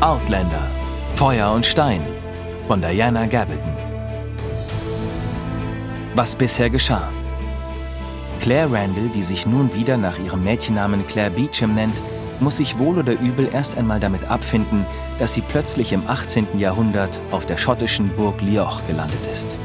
[0.00, 0.70] Outlander
[1.16, 2.00] Feuer und Stein
[2.66, 3.76] von Diana Gabaldon.
[6.14, 7.08] Was bisher geschah.
[8.40, 12.00] Claire Randall, die sich nun wieder nach ihrem Mädchennamen Claire Beecham nennt,
[12.40, 14.86] muss sich wohl oder übel erst einmal damit abfinden,
[15.18, 16.58] dass sie plötzlich im 18.
[16.58, 19.58] Jahrhundert auf der schottischen Burg Lioch gelandet ist.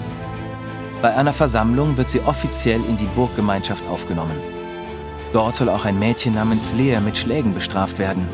[1.02, 4.55] Bei einer Versammlung wird sie offiziell in die Burggemeinschaft aufgenommen.
[5.36, 8.26] Dort soll auch ein Mädchen namens Lea mit Schlägen bestraft werden,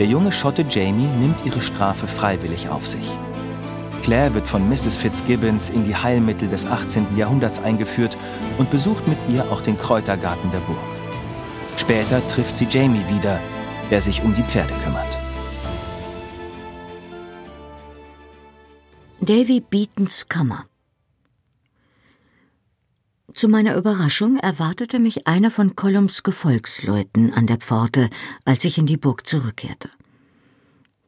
[0.00, 3.08] der junge Schotte Jamie nimmt ihre Strafe freiwillig auf sich.
[4.02, 4.96] Claire wird von Mrs.
[4.96, 7.16] Fitzgibbons in die Heilmittel des 18.
[7.16, 8.16] Jahrhunderts eingeführt
[8.58, 10.76] und besucht mit ihr auch den Kräutergarten der Burg.
[11.76, 13.38] Später trifft sie Jamie wieder,
[13.92, 15.16] der sich um die Pferde kümmert.
[19.20, 20.64] Davy Beatons Kammer
[23.34, 28.08] zu meiner Überraschung erwartete mich einer von Columns Gefolgsleuten an der Pforte,
[28.44, 29.90] als ich in die Burg zurückkehrte.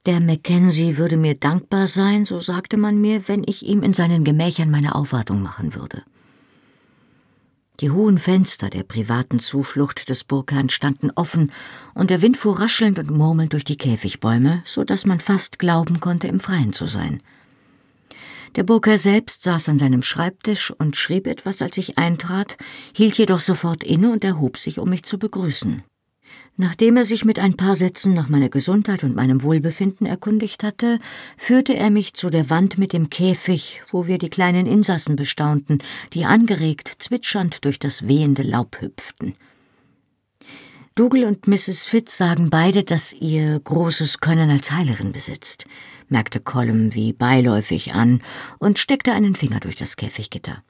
[0.06, 4.24] Der Mackenzie würde mir dankbar sein, so sagte man mir, wenn ich ihm in seinen
[4.24, 6.02] Gemächern meine Aufwartung machen würde.
[7.80, 11.52] Die hohen Fenster der privaten Zuflucht des Burgherrn standen offen,
[11.94, 16.00] und der Wind fuhr raschelnd und murmelnd durch die Käfigbäume, so dass man fast glauben
[16.00, 17.20] konnte, im Freien zu sein.
[18.54, 22.56] Der Burger selbst saß an seinem Schreibtisch und schrieb etwas, als ich eintrat,
[22.94, 25.82] hielt jedoch sofort inne und erhob sich, um mich zu begrüßen.
[26.56, 31.00] Nachdem er sich mit ein paar Sätzen nach meiner Gesundheit und meinem Wohlbefinden erkundigt hatte,
[31.36, 35.82] führte er mich zu der Wand mit dem Käfig, wo wir die kleinen Insassen bestaunten,
[36.14, 39.34] die angeregt zwitschernd durch das wehende Laub hüpften.
[40.94, 41.86] Dougal und Mrs.
[41.88, 45.66] Fitz sagen beide, dass ihr großes Können als Heilerin besitzt
[46.08, 48.20] merkte Colm wie beiläufig an
[48.58, 50.62] und steckte einen Finger durch das Käfiggitter.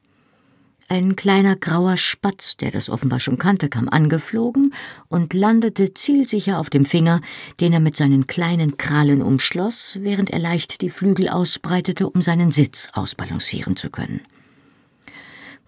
[0.89, 4.73] Ein kleiner grauer Spatz, der das offenbar schon kannte, kam angeflogen
[5.09, 7.21] und landete zielsicher auf dem Finger,
[7.59, 12.53] den er mit seinen kleinen Krallen umschloss, während er leicht die Flügel ausbreitete, um seinen
[12.53, 14.21] Sitz ausbalancieren zu können.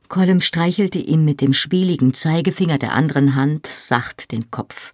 [0.08, 4.92] Colm streichelte ihm mit dem spieligen Zeigefinger der anderen Hand sacht den Kopf.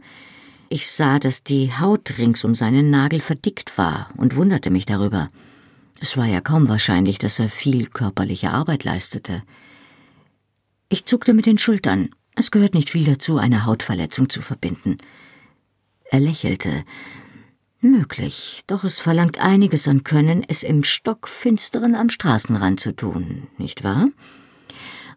[0.69, 5.31] Ich sah, dass die Haut rings um seinen Nagel verdickt war und wunderte mich darüber.
[6.01, 9.43] Es war ja kaum wahrscheinlich, dass er viel körperliche Arbeit leistete.
[10.89, 12.11] Ich zuckte mit den Schultern.
[12.35, 14.99] Es gehört nicht viel dazu, eine Hautverletzung zu verbinden.
[16.11, 16.85] Er lächelte.
[17.81, 23.85] Möglich, doch es verlangt einiges an Können, es im Stockfinsteren am Straßenrand zu tun, nicht
[23.85, 24.09] wahr?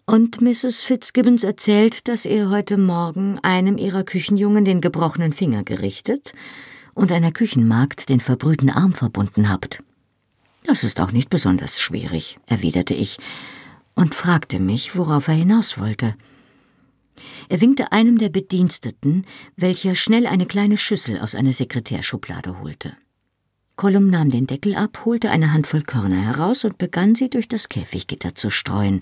[0.10, 0.84] Und Mrs.
[0.84, 6.32] Fitzgibbons erzählt, dass ihr heute Morgen einem ihrer Küchenjungen den gebrochenen Finger gerichtet
[6.96, 9.84] und einer Küchenmagd den verbrühten Arm verbunden habt.
[10.64, 13.18] Das ist auch nicht besonders schwierig, erwiderte ich
[13.96, 16.16] und fragte mich, worauf er hinaus wollte.
[17.50, 19.26] Er winkte einem der Bediensteten,
[19.58, 22.94] welcher schnell eine kleine Schüssel aus einer Sekretärschublade holte.
[23.76, 27.68] Kolum nahm den Deckel ab, holte eine Handvoll Körner heraus und begann sie durch das
[27.68, 29.02] Käfiggitter zu streuen.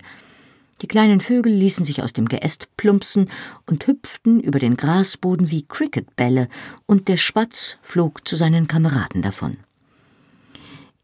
[0.82, 3.30] Die kleinen Vögel ließen sich aus dem Geäst plumpsen
[3.66, 6.50] und hüpften über den Grasboden wie Cricketbälle,
[6.86, 9.58] und der Spatz flog zu seinen Kameraden davon.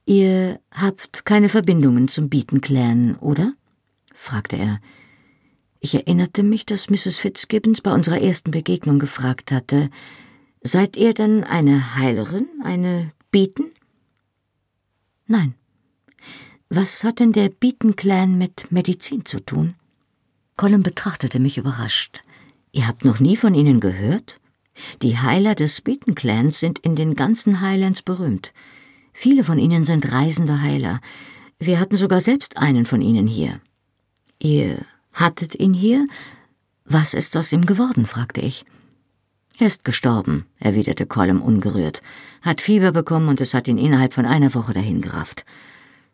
[0.05, 3.53] Ihr habt keine Verbindungen zum Beaton-Clan, oder?
[4.13, 4.79] fragte er.
[5.79, 7.17] Ich erinnerte mich, dass Mrs.
[7.17, 9.89] Fitzgibbons bei unserer ersten Begegnung gefragt hatte,
[10.63, 13.71] Seid ihr denn eine Heilerin, eine Beaton?
[15.25, 15.55] Nein.
[16.73, 19.73] Was hat denn der Beaton-Clan mit Medizin zu tun?
[20.55, 22.21] Colin betrachtete mich überrascht.
[22.71, 24.39] Ihr habt noch nie von ihnen gehört?
[25.01, 28.53] Die Heiler des Beaton-Clans sind in den ganzen Highlands berühmt.
[29.11, 31.01] Viele von ihnen sind reisende Heiler.
[31.59, 33.59] Wir hatten sogar selbst einen von ihnen hier.
[34.39, 34.77] Ihr
[35.11, 36.05] hattet ihn hier?
[36.85, 38.05] Was ist aus ihm geworden?
[38.05, 38.63] fragte ich.
[39.57, 42.01] Er ist gestorben, erwiderte Colm ungerührt,
[42.41, 45.43] hat Fieber bekommen und es hat ihn innerhalb von einer Woche dahingerafft.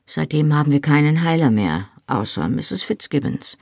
[0.10, 2.82] Seitdem haben wir keinen Heiler mehr, außer Mrs.
[2.82, 3.58] Fitzgibbons.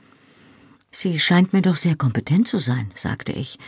[0.92, 3.58] Sie scheint mir doch sehr kompetent zu sein, sagte ich,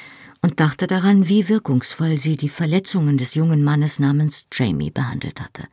[0.42, 5.64] und dachte daran, wie wirkungsvoll sie die Verletzungen des jungen Mannes namens Jamie behandelt hatte.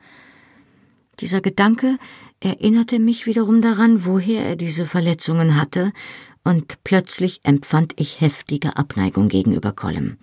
[1.19, 1.99] Dieser Gedanke
[2.39, 5.93] erinnerte mich wiederum daran, woher er diese Verletzungen hatte,
[6.43, 10.17] und plötzlich empfand ich heftige Abneigung gegenüber Colm.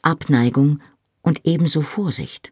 [0.00, 0.80] Abneigung
[1.20, 2.50] und ebenso Vorsicht.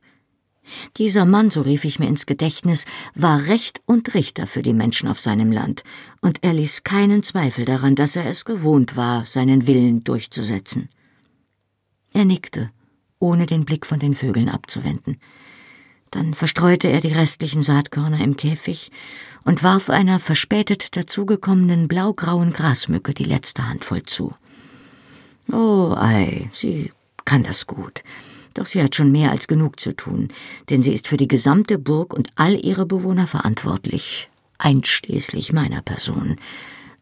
[0.98, 2.84] Dieser Mann, so rief ich mir ins Gedächtnis,
[3.14, 5.84] war Recht und Richter für die Menschen auf seinem Land,
[6.20, 10.90] und er ließ keinen Zweifel daran, dass er es gewohnt war, seinen Willen durchzusetzen.
[12.12, 12.70] Er nickte,
[13.18, 15.16] ohne den Blick von den Vögeln abzuwenden.
[16.10, 18.90] Dann verstreute er die restlichen Saatkörner im Käfig
[19.46, 24.34] und warf einer verspätet dazugekommenen blaugrauen Grasmücke die letzte Handvoll zu.
[25.50, 26.92] Oh, ei, sie
[27.24, 28.02] kann das gut.
[28.54, 30.28] Doch sie hat schon mehr als genug zu tun,
[30.70, 34.28] denn sie ist für die gesamte Burg und all ihre Bewohner verantwortlich,
[34.58, 36.36] einschließlich meiner Person,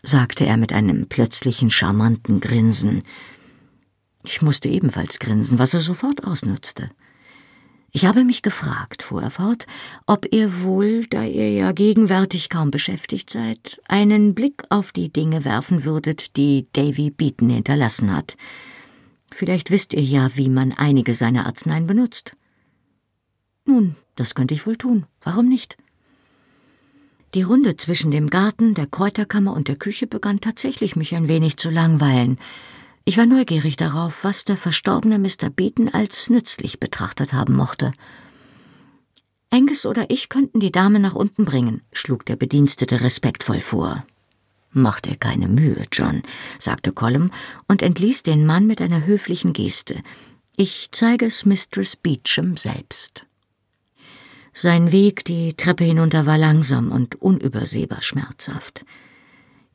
[0.03, 3.03] sagte er mit einem plötzlichen charmanten Grinsen.
[4.25, 6.91] Ich musste ebenfalls grinsen, was er sofort ausnutzte.
[7.93, 9.67] Ich habe mich gefragt, fuhr er fort,
[10.07, 15.45] ob ihr wohl, da ihr ja gegenwärtig kaum beschäftigt seid, einen Blick auf die Dinge
[15.45, 18.37] werfen würdet, die Davy Beaton hinterlassen hat.
[19.33, 22.33] Vielleicht wisst ihr ja, wie man einige seiner Arzneien benutzt.
[23.65, 25.07] Nun, das könnte ich wohl tun.
[25.23, 25.77] Warum nicht?
[27.35, 31.57] Die Runde zwischen dem Garten, der Kräuterkammer und der Küche begann tatsächlich mich ein wenig
[31.57, 32.39] zu langweilen.
[33.05, 35.49] Ich war neugierig darauf, was der verstorbene Mr.
[35.49, 37.93] Beaton als nützlich betrachtet haben mochte.
[39.51, 44.05] Angus oder ich könnten die Dame nach unten bringen, schlug der Bedienstete respektvoll vor.
[44.73, 46.23] Mach dir keine Mühe, John,
[46.59, 47.31] sagte Colum
[47.67, 49.97] und entließ den Mann mit einer höflichen Geste.
[50.57, 53.27] Ich zeige es Mistress Beecham selbst.
[54.53, 58.85] Sein Weg die Treppe hinunter war langsam und unübersehbar schmerzhaft.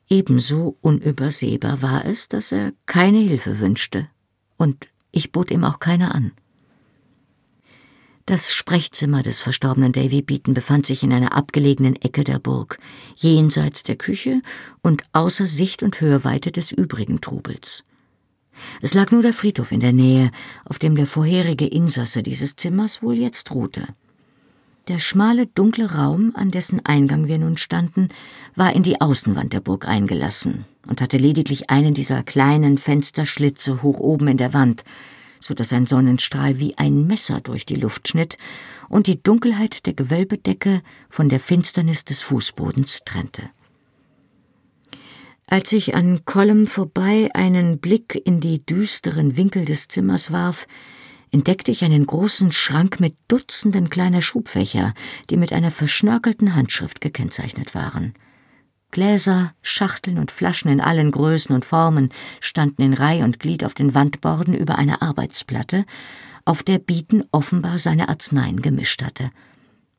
[0.08, 4.08] Ebenso unübersehbar war es, dass er keine Hilfe wünschte,
[4.56, 6.32] und ich bot ihm auch keine an.
[8.26, 12.78] Das Sprechzimmer des verstorbenen Davy Beaton befand sich in einer abgelegenen Ecke der Burg,
[13.14, 14.42] jenseits der Küche
[14.82, 17.84] und außer Sicht und Hörweite des übrigen Trubels.
[18.82, 20.32] Es lag nur der Friedhof in der Nähe,
[20.64, 23.86] auf dem der vorherige Insasse dieses Zimmers wohl jetzt ruhte.
[24.88, 28.08] Der schmale, dunkle Raum, an dessen Eingang wir nun standen,
[28.56, 34.00] war in die Außenwand der Burg eingelassen und hatte lediglich einen dieser kleinen Fensterschlitze hoch
[34.00, 34.82] oben in der Wand,
[35.40, 38.36] so dass ein Sonnenstrahl wie ein Messer durch die Luft schnitt
[38.88, 43.50] und die Dunkelheit der Gewölbedecke von der Finsternis des Fußbodens trennte.
[45.48, 50.66] Als ich an Colum vorbei einen Blick in die düsteren Winkel des Zimmers warf,
[51.30, 54.92] entdeckte ich einen großen Schrank mit Dutzenden kleiner Schubfächer,
[55.30, 58.14] die mit einer verschnörkelten Handschrift gekennzeichnet waren.
[58.96, 62.08] Gläser, Schachteln und Flaschen in allen Größen und Formen
[62.40, 65.84] standen in Reih und Glied auf den Wandborden über einer Arbeitsplatte,
[66.46, 69.28] auf der Bieten offenbar seine Arzneien gemischt hatte.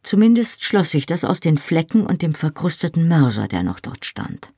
[0.02, 4.50] Zumindest schloss ich das aus den Flecken und dem verkrusteten Mörser, der noch dort stand.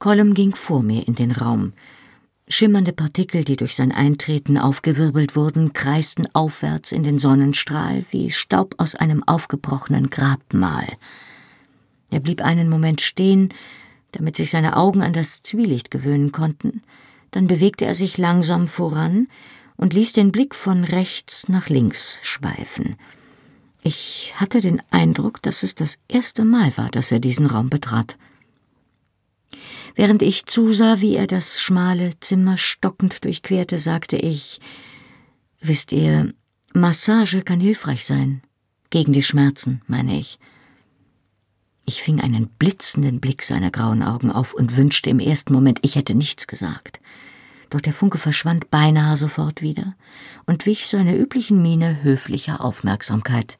[0.00, 1.74] Colum ging vor mir in den Raum,
[2.48, 8.74] Schimmernde Partikel, die durch sein Eintreten aufgewirbelt wurden, kreisten aufwärts in den Sonnenstrahl wie Staub
[8.78, 10.88] aus einem aufgebrochenen Grabmal.
[12.12, 13.48] Er blieb einen Moment stehen,
[14.12, 16.82] damit sich seine Augen an das Zwielicht gewöhnen konnten,
[17.30, 19.28] dann bewegte er sich langsam voran
[19.76, 22.96] und ließ den Blick von rechts nach links schweifen.
[23.82, 28.16] Ich hatte den Eindruck, dass es das erste Mal war, dass er diesen Raum betrat.
[29.94, 34.60] Während ich zusah, wie er das schmale Zimmer stockend durchquerte, sagte ich
[35.60, 36.28] Wisst ihr,
[36.74, 38.42] Massage kann hilfreich sein.
[38.90, 40.38] Gegen die Schmerzen, meine ich.
[41.84, 45.96] Ich fing einen blitzenden Blick seiner grauen Augen auf und wünschte im ersten Moment, ich
[45.96, 47.00] hätte nichts gesagt.
[47.70, 49.94] Doch der Funke verschwand beinahe sofort wieder
[50.46, 53.58] und wich seiner üblichen Miene höflicher Aufmerksamkeit.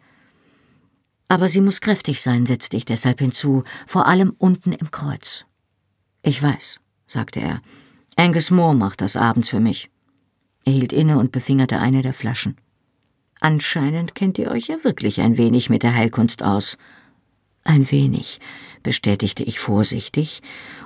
[1.28, 5.46] Aber sie muss kräftig sein, setzte ich deshalb hinzu, vor allem unten im Kreuz.
[6.22, 7.62] Ich weiß, sagte er.
[8.16, 9.90] Angus Moore macht das abends für mich.
[10.64, 12.56] Er hielt inne und befingerte eine der Flaschen.
[13.40, 16.76] Anscheinend kennt ihr euch ja wirklich ein wenig mit der Heilkunst aus.
[17.64, 18.40] Ein wenig,
[18.82, 20.42] bestätigte ich vorsichtig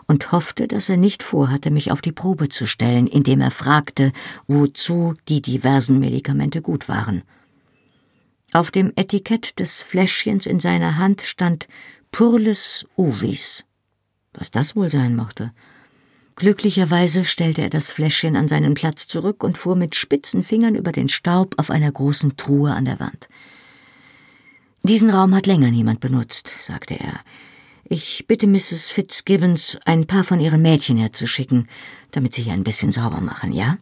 [0.06, 4.12] und hoffte, dass er nicht vorhatte, mich auf die Probe zu stellen, indem er fragte,
[4.47, 7.23] wozu die diversen Medikamente gut waren.
[8.52, 11.66] Auf dem Etikett des Fläschchens in seiner Hand stand
[12.12, 13.64] Purles Uvis.
[14.35, 15.52] Was das wohl sein mochte.
[16.37, 20.92] Glücklicherweise stellte er das Fläschchen an seinen Platz zurück und fuhr mit spitzen Fingern über
[20.92, 23.28] den Staub auf einer großen Truhe an der Wand.
[24.87, 27.19] Diesen Raum hat länger niemand benutzt, sagte er.
[27.83, 28.88] Ich bitte Mrs.
[28.88, 31.69] Fitzgibbons, ein paar von ihren Mädchen herzuschicken,
[32.12, 33.78] damit sie hier ein bisschen sauber machen, ja?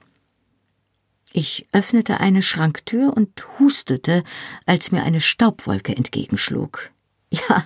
[1.35, 4.25] Ich öffnete eine Schranktür und hustete,
[4.65, 6.91] als mir eine Staubwolke entgegenschlug.
[7.31, 7.65] Ja,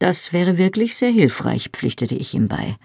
[0.00, 2.76] das wäre wirklich sehr hilfreich, pflichtete ich ihm bei.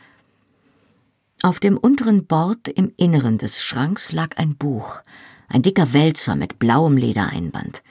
[1.42, 5.02] Auf dem unteren Bord im Inneren des Schranks lag ein Buch,
[5.50, 7.82] ein dicker Wälzer mit blauem Ledereinband.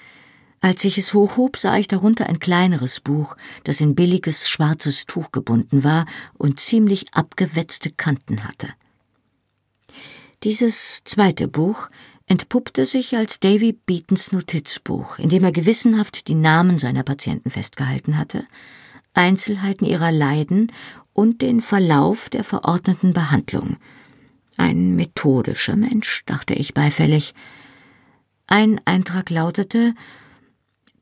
[0.63, 5.33] Als ich es hochhob, sah ich darunter ein kleineres Buch, das in billiges schwarzes Tuch
[5.33, 6.07] gebunden war
[6.39, 8.69] und ziemlich abgewetzte Kanten hatte.
[10.45, 11.91] Dieses zweite Buch
[12.27, 18.17] entpuppte sich als Davy Beatons Notizbuch, in dem er gewissenhaft die Namen seiner Patienten festgehalten
[18.17, 18.47] hatte,
[19.15, 20.71] Einzelheiten ihrer Leiden
[21.13, 23.79] und den Verlauf der verordneten Behandlung.
[24.57, 27.35] Ein methodischer Mensch, dachte ich beifällig.
[28.47, 29.95] Ein Eintrag lautete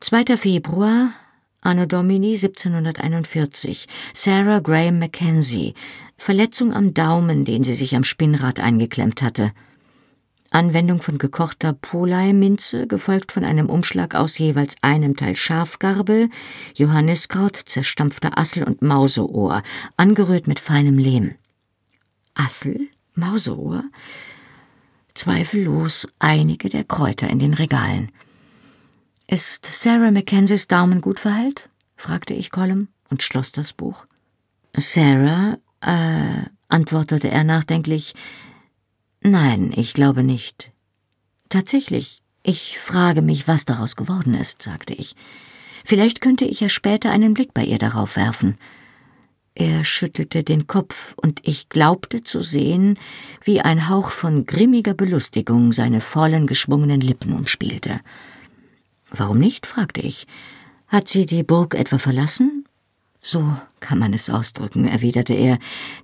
[0.03, 0.39] 2.
[0.39, 1.13] Februar,
[1.61, 3.87] Anno Domini 1741.
[4.15, 5.75] Sarah Graham Mackenzie.
[6.17, 9.53] Verletzung am Daumen, den sie sich am Spinnrad eingeklemmt hatte.
[10.51, 16.31] Anwendung von gekochter Polei-Minze, gefolgt von einem Umschlag aus jeweils einem Teil Schafgarbe,
[16.75, 19.63] Johanniskraut, zerstampfter Assel und Mauseohr,
[19.99, 21.35] angerührt mit feinem Lehm.
[22.33, 22.89] Assel?
[23.17, 23.85] Mauseohr?
[25.13, 28.11] Zweifellos einige der Kräuter in den Regalen.
[29.31, 31.69] Ist Sarah Mackenzies Daumen gut verheilt?
[31.95, 34.05] fragte ich Colum und schloss das Buch.
[34.77, 38.15] Sarah, äh, antwortete er nachdenklich,
[39.23, 40.73] Nein, ich glaube nicht.
[41.49, 45.15] Tatsächlich, ich frage mich, was daraus geworden ist, sagte ich.
[45.85, 48.59] Vielleicht könnte ich ja später einen Blick bei ihr darauf werfen.
[49.55, 52.99] Er schüttelte den Kopf, und ich glaubte zu sehen,
[53.45, 58.01] wie ein Hauch von grimmiger Belustigung seine vollen, geschwungenen Lippen umspielte.
[59.11, 59.67] Warum nicht?
[59.67, 60.27] fragte ich.
[60.89, 62.65] Hat sie die Burg etwa verlassen?
[63.21, 65.59] So kann man es ausdrücken, erwiderte er.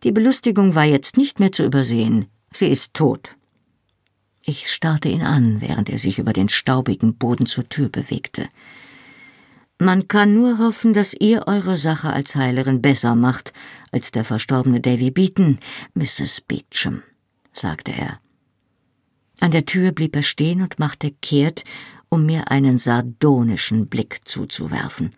[0.05, 2.27] Die Belustigung war jetzt nicht mehr zu übersehen.
[2.53, 3.37] Sie ist tot.
[4.43, 8.49] Ich starrte ihn an, während er sich über den staubigen Boden zur Tür bewegte.
[9.79, 13.53] Man kann nur hoffen, dass ihr eure Sache als Heilerin besser macht
[13.93, 15.59] als der verstorbene Davy Beaton,
[15.95, 16.41] Mrs.
[16.41, 17.03] Beecham,
[17.53, 18.21] sagte er.
[19.41, 21.65] An der Tür blieb er stehen und machte kehrt,
[22.09, 25.11] um mir einen sardonischen Blick zuzuwerfen.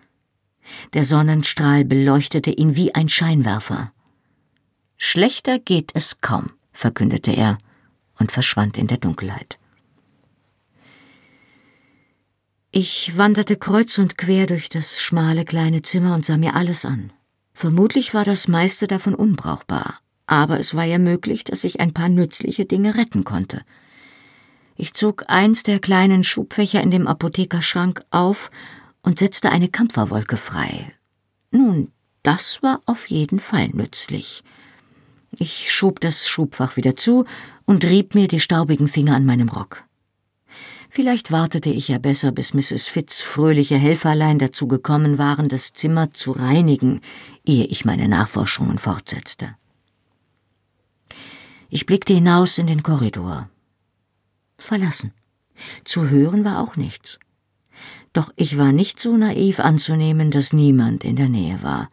[0.92, 3.92] Der Sonnenstrahl beleuchtete ihn wie ein Scheinwerfer.
[4.96, 7.58] Schlechter geht es kaum verkündete er
[8.18, 9.58] und verschwand in der Dunkelheit.
[12.70, 17.12] Ich wanderte kreuz und quer durch das schmale kleine Zimmer und sah mir alles an.
[17.52, 22.08] Vermutlich war das meiste davon unbrauchbar, aber es war ja möglich, dass ich ein paar
[22.08, 23.62] nützliche Dinge retten konnte.
[24.80, 28.48] Ich zog eins der kleinen Schubfächer in dem Apothekerschrank auf
[29.02, 30.92] und setzte eine Kampferwolke frei.
[31.50, 31.90] Nun,
[32.22, 34.44] das war auf jeden Fall nützlich.
[35.36, 37.24] Ich schob das Schubfach wieder zu
[37.64, 39.82] und rieb mir die staubigen Finger an meinem Rock.
[40.88, 42.86] Vielleicht wartete ich ja besser, bis Mrs.
[42.86, 47.00] Fitz fröhliche Helferlein dazu gekommen waren, das Zimmer zu reinigen,
[47.44, 49.56] ehe ich meine Nachforschungen fortsetzte.
[51.68, 53.50] Ich blickte hinaus in den Korridor.
[54.58, 55.12] Verlassen.
[55.84, 57.18] Zu hören war auch nichts.
[58.12, 61.90] Doch ich war nicht so naiv anzunehmen, dass niemand in der Nähe war.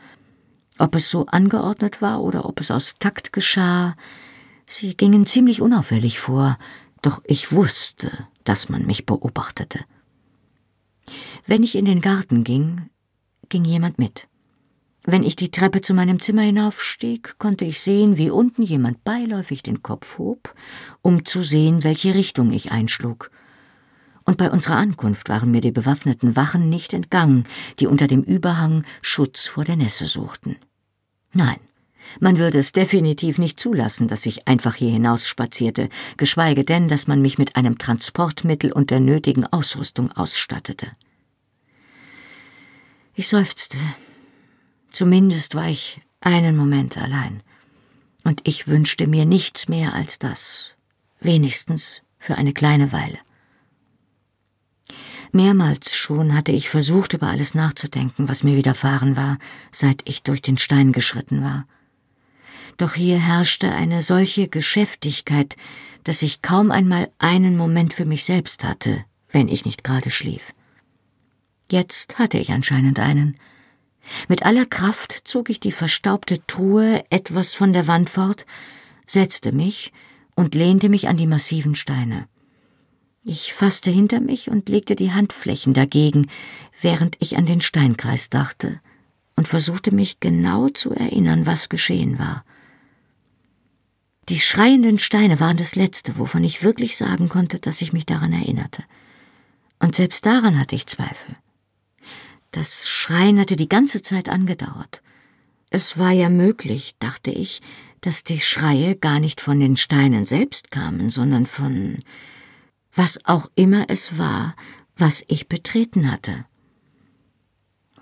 [0.77, 3.95] Ob es so angeordnet war oder ob es aus Takt geschah,
[4.65, 6.57] sie gingen ziemlich unauffällig vor,
[7.01, 8.11] doch ich wusste,
[8.43, 9.85] dass man mich beobachtete.
[11.45, 12.89] Wenn ich in den Garten ging,
[13.49, 14.27] ging jemand mit.
[15.07, 19.61] Wenn ich die Treppe zu meinem Zimmer hinaufstieg, konnte ich sehen, wie unten jemand beiläufig
[19.61, 20.55] den Kopf hob,
[21.03, 23.29] um zu sehen, welche Richtung ich einschlug.
[24.25, 27.45] Und bei unserer Ankunft waren mir die bewaffneten Wachen nicht entgangen,
[27.79, 30.55] die unter dem Überhang Schutz vor der Nässe suchten.
[31.33, 31.59] Nein,
[32.19, 37.05] man würde es definitiv nicht zulassen, dass ich einfach hier hinaus spazierte, geschweige denn, dass
[37.05, 40.87] man mich mit einem Transportmittel und der nötigen Ausrüstung ausstattete.
[43.13, 43.77] Ich seufzte.
[44.95, 47.43] Zumindest war ich einen Moment allein.
[48.23, 50.75] Und ich wünschte mir nichts mehr als das,
[51.19, 53.17] wenigstens für eine kleine Weile.
[55.33, 59.37] Mehrmals schon hatte ich versucht, über alles nachzudenken, was mir widerfahren war,
[59.69, 61.67] seit ich durch den Stein geschritten war.
[62.77, 65.57] Doch hier herrschte eine solche Geschäftigkeit,
[66.05, 70.53] dass ich kaum einmal einen Moment für mich selbst hatte, wenn ich nicht gerade schlief.
[71.69, 73.35] Jetzt hatte ich anscheinend einen.
[74.27, 78.45] Mit aller Kraft zog ich die verstaubte Truhe etwas von der Wand fort,
[79.05, 79.91] setzte mich
[80.35, 82.27] und lehnte mich an die massiven Steine.
[83.23, 86.27] Ich fasste hinter mich und legte die Handflächen dagegen,
[86.79, 88.79] während ich an den Steinkreis dachte
[89.35, 92.45] und versuchte mich genau zu erinnern, was geschehen war.
[94.29, 98.33] Die schreienden Steine waren das Letzte, wovon ich wirklich sagen konnte, dass ich mich daran
[98.33, 98.83] erinnerte.
[99.79, 101.35] Und selbst daran hatte ich Zweifel.
[102.55, 105.01] Das Schreien hatte die ganze Zeit angedauert.
[105.71, 107.61] Es war ja möglich, dachte ich,
[107.99, 111.99] dass die Schreie gar nicht von den Steinen selbst kamen, sondern von
[112.93, 114.55] was auch immer es war,
[114.95, 116.45] was ich betreten hatte.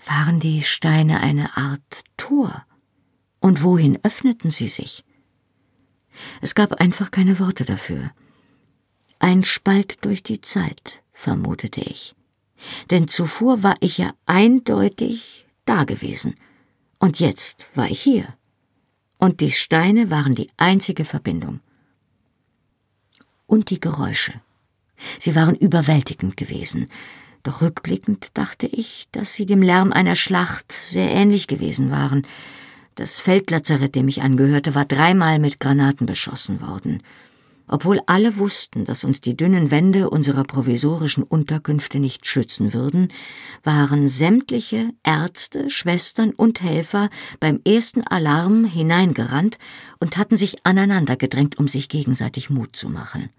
[0.05, 2.63] Waren die Steine eine Art Tor?
[3.39, 5.03] Und wohin öffneten sie sich?
[6.41, 8.11] Es gab einfach keine Worte dafür.
[9.17, 12.13] Ein Spalt durch die Zeit, vermutete ich.
[12.91, 16.35] Denn zuvor war ich ja eindeutig da gewesen.
[16.99, 18.27] Und jetzt war ich hier.
[19.17, 21.59] Und die Steine waren die einzige Verbindung.
[23.53, 24.33] und die Geräusche.
[25.19, 26.87] Sie waren überwältigend gewesen,
[27.43, 32.25] doch rückblickend dachte ich, dass sie dem Lärm einer Schlacht sehr ähnlich gewesen waren.
[32.95, 37.03] Das Feldlazarett, dem ich angehörte, war dreimal mit Granaten beschossen worden.
[37.67, 43.07] Obwohl alle wussten, dass uns die dünnen Wände unserer provisorischen Unterkünfte nicht schützen würden,
[43.63, 49.57] waren sämtliche Ärzte, Schwestern und Helfer beim ersten Alarm hineingerannt
[49.99, 53.29] und hatten sich aneinandergedrängt, um sich gegenseitig Mut zu machen.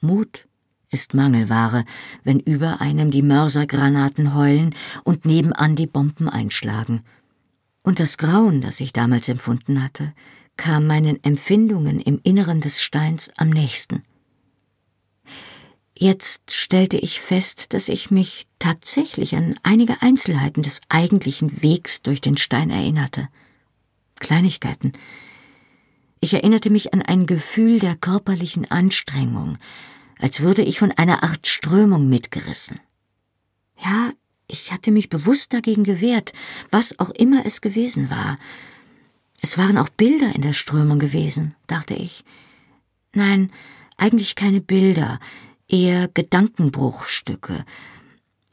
[0.00, 0.46] Mut
[0.90, 1.84] ist Mangelware,
[2.24, 7.02] wenn über einem die Mörsergranaten heulen und nebenan die Bomben einschlagen.
[7.82, 10.12] Und das Grauen, das ich damals empfunden hatte,
[10.62, 14.04] kam meinen Empfindungen im Inneren des Steins am nächsten.
[15.98, 22.20] Jetzt stellte ich fest, dass ich mich tatsächlich an einige Einzelheiten des eigentlichen Wegs durch
[22.20, 23.28] den Stein erinnerte.
[24.20, 24.92] Kleinigkeiten.
[26.20, 29.58] Ich erinnerte mich an ein Gefühl der körperlichen Anstrengung,
[30.20, 32.78] als würde ich von einer Art Strömung mitgerissen.
[33.84, 34.12] Ja,
[34.46, 36.32] ich hatte mich bewusst dagegen gewehrt,
[36.70, 38.36] was auch immer es gewesen war.
[39.42, 42.24] Es waren auch Bilder in der Strömung gewesen, dachte ich.
[43.12, 43.50] Nein,
[43.96, 45.18] eigentlich keine Bilder,
[45.68, 47.64] eher Gedankenbruchstücke.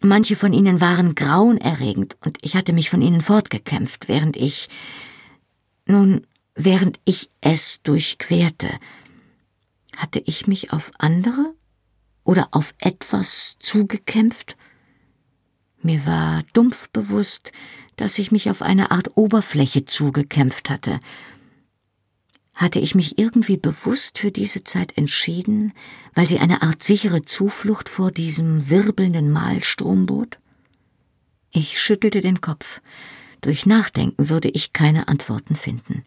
[0.02, 4.68] Manche von ihnen waren grauenerregend, und ich hatte mich von ihnen fortgekämpft, während ich
[5.86, 8.70] nun, während ich es durchquerte.
[9.96, 11.54] Hatte ich mich auf andere
[12.24, 14.58] oder auf etwas zugekämpft?
[15.82, 17.52] Mir war dumpf bewusst,
[17.96, 21.00] dass ich mich auf eine Art Oberfläche zugekämpft hatte.
[22.54, 25.74] Hatte ich mich irgendwie bewusst für diese Zeit entschieden,
[26.14, 30.38] weil sie eine Art sichere Zuflucht vor diesem wirbelnden Malstrom bot?
[31.52, 32.82] Ich schüttelte den Kopf.
[33.42, 36.04] Durch Nachdenken würde ich keine Antworten finden.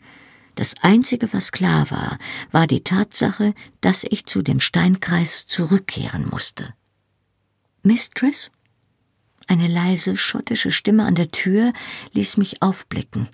[0.54, 2.18] Das Einzige, was klar war,
[2.50, 6.74] war die Tatsache, dass ich zu dem Steinkreis zurückkehren musste.
[7.82, 8.50] Mistress?
[9.48, 11.72] Eine leise schottische Stimme an der Tür
[12.12, 13.28] ließ mich aufblicken.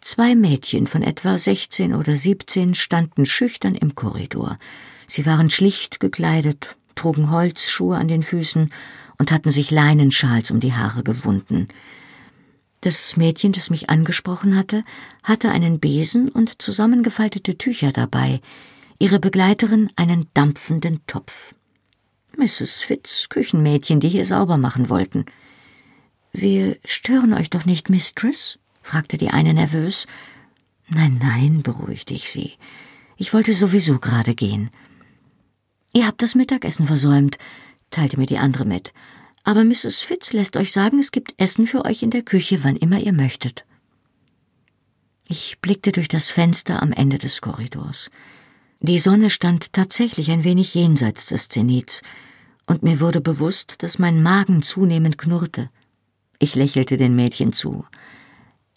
[0.00, 4.58] Zwei Mädchen von etwa sechzehn oder siebzehn standen schüchtern im Korridor.
[5.06, 8.70] Sie waren schlicht gekleidet, trugen Holzschuhe an den Füßen
[9.18, 11.66] und hatten sich Leinenschals um die Haare gewunden.
[12.80, 14.84] Das Mädchen, das mich angesprochen hatte,
[15.22, 18.40] hatte einen Besen und zusammengefaltete Tücher dabei,
[18.98, 21.54] ihre Begleiterin einen dampfenden Topf.
[22.36, 22.80] Mrs.
[22.80, 25.24] Fitz Küchenmädchen, die hier sauber machen wollten.
[26.32, 28.58] Wir stören euch doch nicht, Mistress?
[28.82, 30.06] fragte die eine nervös.
[30.88, 32.52] Nein, nein, beruhigte ich sie.
[33.16, 34.70] Ich wollte sowieso gerade gehen.
[35.92, 37.38] Ihr habt das Mittagessen versäumt,
[37.90, 38.92] teilte mir die andere mit
[39.44, 40.00] aber Mrs.
[40.00, 43.12] Fitz lässt euch sagen, es gibt Essen für euch in der Küche, wann immer ihr
[43.12, 43.64] möchtet.
[45.28, 48.10] Ich blickte durch das Fenster am Ende des Korridors.
[48.86, 52.02] Die Sonne stand tatsächlich ein wenig jenseits des Zenits,
[52.66, 55.70] und mir wurde bewusst, dass mein Magen zunehmend knurrte.
[56.38, 57.86] Ich lächelte den Mädchen zu.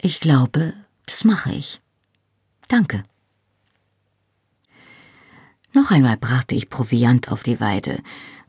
[0.00, 0.72] Ich glaube,
[1.04, 1.82] das mache ich.
[2.68, 3.02] Danke.
[5.74, 7.98] Noch einmal brachte ich Proviant auf die Weide,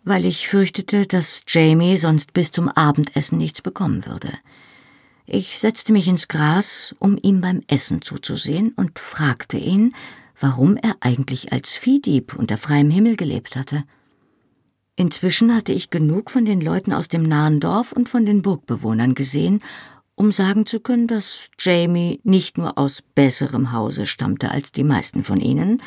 [0.05, 4.31] weil ich fürchtete, dass Jamie sonst bis zum Abendessen nichts bekommen würde.
[5.25, 9.93] Ich setzte mich ins Gras, um ihm beim Essen zuzusehen, und fragte ihn,
[10.39, 13.83] warum er eigentlich als Viehdieb unter freiem Himmel gelebt hatte.
[14.95, 19.15] Inzwischen hatte ich genug von den Leuten aus dem nahen Dorf und von den Burgbewohnern
[19.15, 19.59] gesehen,
[20.15, 25.23] um sagen zu können, dass Jamie nicht nur aus besserem Hause stammte als die meisten
[25.23, 25.81] von ihnen,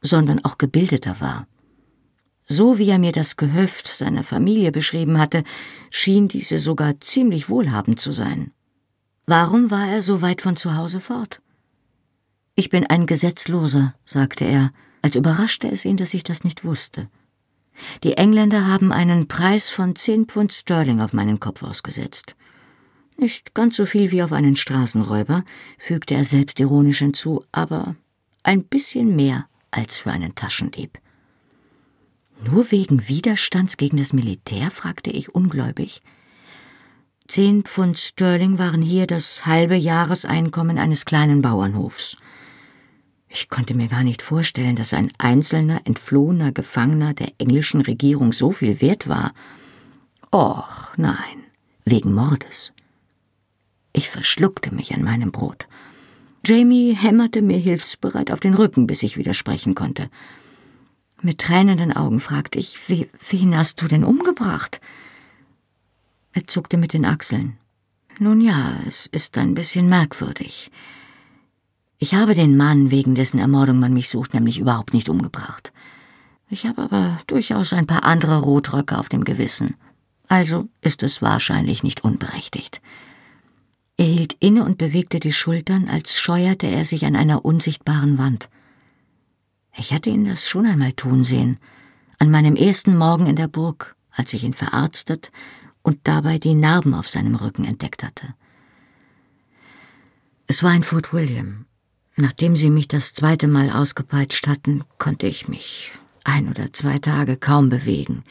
[0.00, 1.48] sondern auch gebildeter war.
[2.46, 5.42] So wie er mir das Gehöft seiner Familie beschrieben hatte,
[5.90, 8.52] schien diese sogar ziemlich wohlhabend zu sein.
[9.26, 11.40] Warum war er so weit von zu Hause fort?
[12.54, 17.08] Ich bin ein Gesetzloser, sagte er, als überraschte es ihn, dass ich das nicht wusste.
[18.04, 22.36] Die Engländer haben einen Preis von zehn Pfund Sterling auf meinen Kopf ausgesetzt.
[23.16, 25.44] Nicht ganz so viel wie auf einen Straßenräuber,
[25.78, 27.96] fügte er selbstironisch hinzu, aber
[28.42, 30.98] ein bisschen mehr als für einen Taschendieb.
[32.44, 34.70] Nur wegen Widerstands gegen das Militär?
[34.70, 36.02] fragte ich ungläubig.
[37.28, 42.16] Zehn Pfund Sterling waren hier das halbe Jahreseinkommen eines kleinen Bauernhofs.
[43.34, 48.50] Ich konnte mir gar nicht vorstellen, dass ein einzelner entflohener Gefangener der englischen Regierung so
[48.50, 49.32] viel wert war.
[50.30, 51.42] Och, nein,
[51.86, 52.74] wegen Mordes.
[53.94, 55.66] Ich verschluckte mich an meinem Brot.
[56.44, 60.10] Jamie hämmerte mir hilfsbereit auf den Rücken, bis ich wieder sprechen konnte.
[61.22, 64.82] Mit tränenden Augen fragte ich, wen hast du denn umgebracht?
[66.34, 67.56] Er zuckte mit den Achseln.
[68.18, 70.70] Nun ja, es ist ein bisschen merkwürdig.
[72.02, 75.72] Ich habe den Mann, wegen dessen Ermordung man mich sucht, nämlich überhaupt nicht umgebracht.
[76.50, 79.76] Ich habe aber durchaus ein paar andere Rotröcke auf dem Gewissen.
[80.26, 82.82] Also ist es wahrscheinlich nicht unberechtigt.
[83.96, 88.48] Er hielt inne und bewegte die Schultern, als scheuerte er sich an einer unsichtbaren Wand.
[89.76, 91.60] Ich hatte ihn das schon einmal tun sehen,
[92.18, 95.30] an meinem ersten Morgen in der Burg, als ich ihn verarztet
[95.82, 98.34] und dabei die Narben auf seinem Rücken entdeckt hatte.
[100.48, 101.66] Es war in Fort William.
[102.16, 105.92] Nachdem sie mich das zweite Mal ausgepeitscht hatten, konnte ich mich
[106.24, 108.22] ein oder zwei Tage kaum bewegen.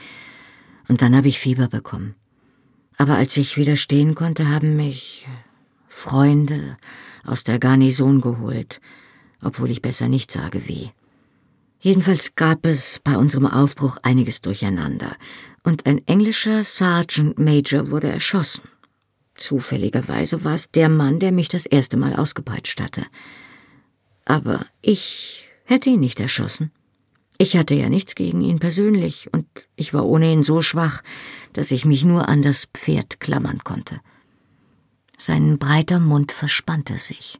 [0.87, 2.15] Und dann habe ich Fieber bekommen.
[2.97, 5.27] Aber als ich wieder stehen konnte, haben mich
[5.87, 6.77] Freunde
[7.25, 8.79] aus der Garnison geholt,
[9.41, 10.91] obwohl ich besser nicht sage wie.
[11.79, 15.15] Jedenfalls gab es bei unserem Aufbruch einiges durcheinander,
[15.63, 18.61] und ein englischer Sergeant Major wurde erschossen.
[19.35, 23.05] Zufälligerweise war es der Mann, der mich das erste Mal ausgepeitscht hatte.
[24.25, 26.71] Aber ich hätte ihn nicht erschossen.
[27.37, 31.01] Ich hatte ja nichts gegen ihn persönlich, und ich war ohnehin so schwach,
[31.53, 33.99] dass ich mich nur an das Pferd klammern konnte.
[35.17, 37.39] Sein breiter Mund verspannte sich,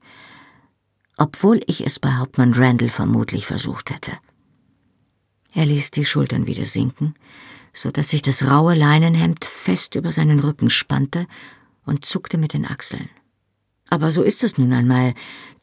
[1.17, 4.11] obwohl ich es bei Hauptmann Randall vermutlich versucht hätte.
[5.53, 7.13] Er ließ die Schultern wieder sinken,
[7.73, 11.27] so dass sich das raue Leinenhemd fest über seinen Rücken spannte
[11.85, 13.09] und zuckte mit den Achseln.
[13.91, 15.13] Aber so ist es nun einmal.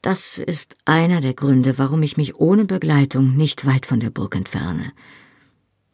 [0.03, 4.37] Das ist einer der Gründe, warum ich mich ohne Begleitung nicht weit von der Burg
[4.37, 4.93] entferne.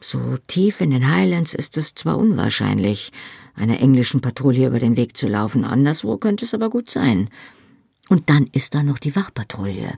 [0.00, 3.12] So tief in den Highlands ist es zwar unwahrscheinlich,
[3.54, 7.30] einer englischen Patrouille über den Weg zu laufen, anderswo könnte es aber gut sein.
[8.08, 9.96] Und dann ist da noch die Wachpatrouille,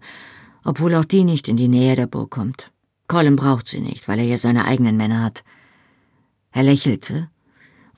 [0.62, 2.70] obwohl auch die nicht in die Nähe der Burg kommt.
[3.08, 5.42] Colin braucht sie nicht, weil er ja seine eigenen Männer hat.
[6.52, 7.30] Er lächelte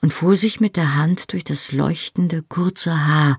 [0.01, 3.37] und fuhr sich mit der Hand durch das leuchtende, kurze Haar,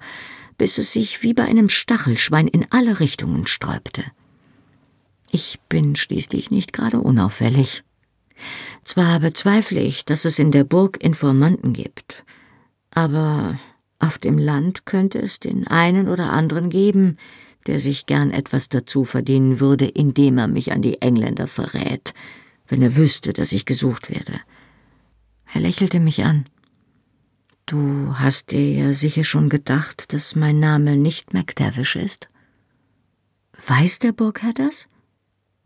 [0.60, 4.04] bis es sich wie bei einem Stachelschwein in alle Richtungen sträubte.
[5.30, 7.82] Ich bin schließlich nicht gerade unauffällig.
[8.84, 12.24] Zwar bezweifle ich, dass es in der Burg Informanten gibt,
[12.90, 13.58] aber
[14.00, 17.16] auf dem Land könnte es den einen oder anderen geben,
[17.66, 22.12] der sich gern etwas dazu verdienen würde, indem er mich an die Engländer verrät,
[22.68, 24.38] wenn er wüsste, dass ich gesucht werde.
[25.54, 26.44] Er lächelte mich an.
[27.70, 32.28] Du hast dir ja sicher schon gedacht, dass mein Name nicht McTavish ist?
[33.64, 34.88] Weiß der Burgherr das?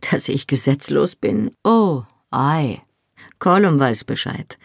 [0.02, 1.50] Dass ich gesetzlos bin?
[1.64, 2.82] Oh, Ei,
[3.38, 4.58] Colum weiß Bescheid.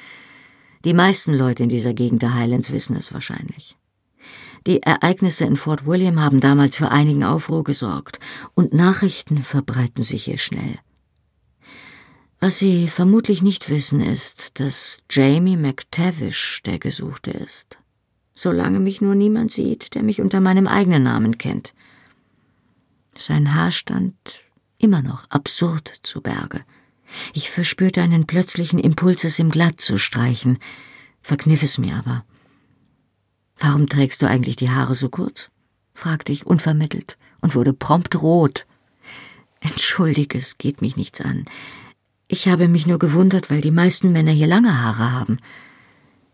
[0.84, 3.78] Die meisten Leute in dieser Gegend der Highlands wissen es wahrscheinlich.
[4.68, 8.20] Die Ereignisse in Fort William haben damals für einigen Aufruhr gesorgt,
[8.54, 10.78] und Nachrichten verbreiten sich hier schnell.
[12.40, 17.80] Was Sie vermutlich nicht wissen, ist, dass Jamie McTavish der Gesuchte ist.
[18.34, 21.74] Solange mich nur niemand sieht, der mich unter meinem eigenen Namen kennt.
[23.18, 24.16] Sein Haar stand
[24.78, 26.64] immer noch absurd zu Berge.
[27.34, 30.60] Ich verspürte einen plötzlichen Impuls, es ihm glatt zu streichen,
[31.22, 32.24] verkniff es mir aber.
[33.58, 35.50] Warum trägst du eigentlich die Haare so kurz?
[35.94, 38.66] fragte ich unvermittelt und wurde prompt rot.
[39.60, 41.44] Entschuldige, es geht mich nichts an.
[42.32, 45.38] Ich habe mich nur gewundert, weil die meisten Männer hier lange Haare haben.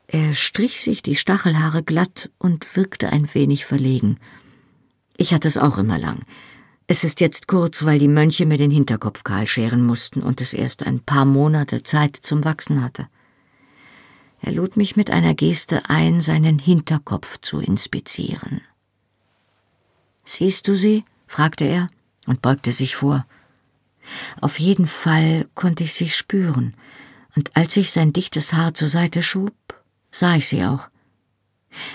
[0.07, 4.19] Er strich sich die Stachelhaare glatt und wirkte ein wenig verlegen.
[5.15, 6.19] Ich hatte es auch immer lang.
[6.85, 10.53] Es ist jetzt kurz, weil die Mönche mir den Hinterkopf kahl scheren mussten und es
[10.53, 13.07] erst ein paar Monate Zeit zum Wachsen hatte.
[14.41, 18.59] Er lud mich mit einer Geste ein, seinen Hinterkopf zu inspizieren.
[20.25, 21.05] Siehst du sie?
[21.25, 21.87] fragte er
[22.27, 23.25] und beugte sich vor.
[24.41, 26.73] Auf jeden Fall konnte ich sie spüren,
[27.35, 29.53] und als ich sein dichtes Haar zur Seite schob,
[30.09, 30.89] sah ich sie auch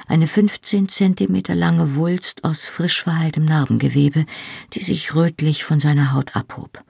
[0.07, 4.27] eine 15 Zentimeter lange Wulst aus frisch verheiltem Narbengewebe,
[4.73, 6.85] die sich rötlich von seiner Haut abhob.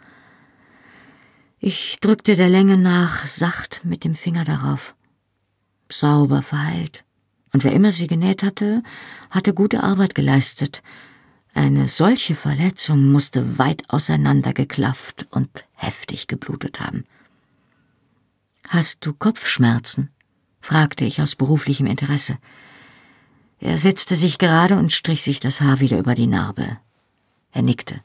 [1.59, 4.95] Ich drückte der Länge nach sacht mit dem Finger darauf.
[5.91, 7.05] Sauber verheilt.
[7.53, 8.83] Und wer immer sie genäht hatte,
[9.31, 10.83] hatte gute Arbeit geleistet.
[11.55, 17.05] Eine solche Verletzung musste weit auseinandergeklafft und heftig geblutet haben.
[18.69, 20.11] Hast du Kopfschmerzen?
[20.61, 22.39] fragte ich aus beruflichem Interesse.
[23.59, 26.79] Er setzte sich gerade und strich sich das Haar wieder über die Narbe.
[27.53, 28.01] Er nickte.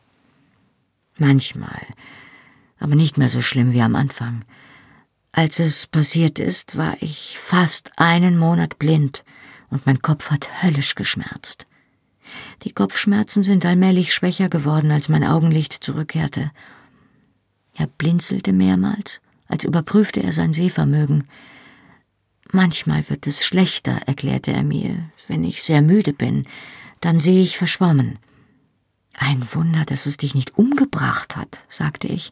[1.18, 1.86] Manchmal,
[2.80, 4.44] aber nicht mehr so schlimm wie am Anfang.
[5.32, 9.24] Als es passiert ist, war ich fast einen Monat blind
[9.70, 11.68] und mein Kopf hat höllisch geschmerzt.
[12.64, 16.52] Die Kopfschmerzen sind allmählich schwächer geworden, als mein Augenlicht zurückkehrte.
[17.76, 21.28] Er blinzelte mehrmals, als überprüfte er sein Sehvermögen.
[22.52, 26.46] Manchmal wird es schlechter, erklärte er mir, wenn ich sehr müde bin,
[27.02, 28.18] dann sehe ich verschwommen.
[29.18, 32.32] Ein Wunder, dass es dich nicht umgebracht hat, sagte ich.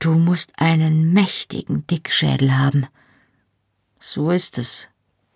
[0.00, 2.86] Du musst einen mächtigen Dickschädel haben.
[3.98, 4.88] So ist es.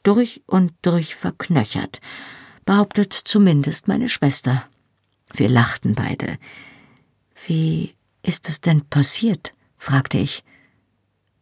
[0.03, 2.01] Durch und durch verknöchert,
[2.69, 4.63] behauptet zumindest meine Schwester.
[5.33, 6.37] Wir lachten beide.
[7.47, 9.55] Wie ist es denn passiert?
[9.79, 10.45] fragte ich.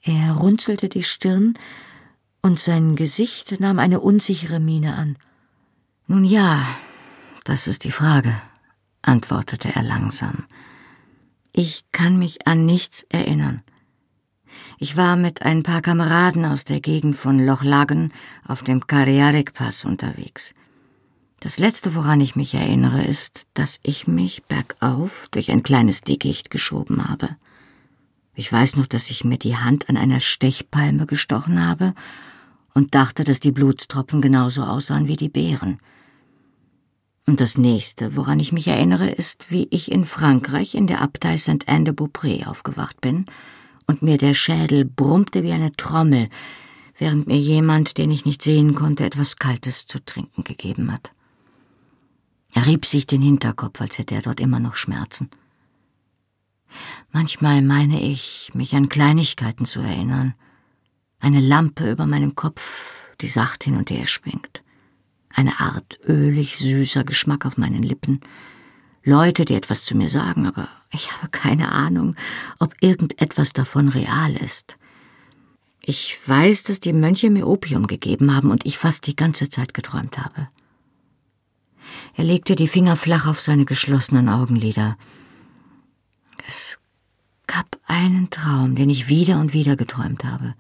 [0.03, 1.55] Er runzelte die Stirn,
[2.43, 5.19] und sein Gesicht nahm eine unsichere Miene an.
[6.07, 6.65] Nun ja,
[7.43, 8.33] das ist die Frage,
[9.03, 10.45] antwortete er langsam.
[11.51, 13.63] Ich kann mich an nichts erinnern.
[14.79, 18.13] Ich war mit ein paar Kameraden aus der Gegend von Loch Lagen
[18.47, 20.55] auf dem Kariarik-Pass unterwegs.
[21.41, 26.51] Das letzte, woran ich mich erinnere, ist, dass ich mich bergauf durch ein kleines Dickicht
[26.51, 27.37] geschoben habe.
[28.35, 31.95] Ich weiß noch, dass ich mir die Hand an einer Stechpalme gestochen habe
[32.75, 35.79] und dachte, dass die Blutstropfen genauso aussahen wie die Beeren.
[37.27, 41.37] Und das nächste, woran ich mich erinnere, ist, wie ich in Frankreich in der Abtei
[41.37, 43.25] Saint-Anne-de-Beaupré aufgewacht bin
[43.87, 46.29] und mir der Schädel brummte wie eine Trommel,
[46.99, 51.11] während mir jemand, den ich nicht sehen konnte, etwas Kaltes zu trinken gegeben hat.
[52.57, 55.29] Er rieb sich den Hinterkopf, als hätte er dort immer noch Schmerzen.
[57.13, 60.33] Manchmal meine ich, mich an Kleinigkeiten zu erinnern.
[61.21, 64.63] Eine Lampe über meinem Kopf, die sacht hin und her schwingt.
[65.35, 68.23] Eine Art ölig süßer Geschmack auf meinen Lippen.
[69.05, 72.17] Leute, die etwas zu mir sagen, aber ich habe keine Ahnung,
[72.59, 74.79] ob irgendetwas davon real ist.
[75.83, 79.75] Ich weiß, dass die Mönche mir Opium gegeben haben und ich fast die ganze Zeit
[79.75, 80.49] geträumt habe.
[82.15, 84.97] Er legte die Finger flach auf seine geschlossenen Augenlider.
[86.47, 86.79] Es
[87.47, 90.55] gab einen Traum, den ich wieder und wieder geträumt habe.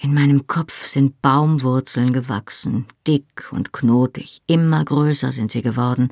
[0.00, 6.10] In meinem Kopf sind Baumwurzeln gewachsen, dick und knotig, immer größer sind sie geworden,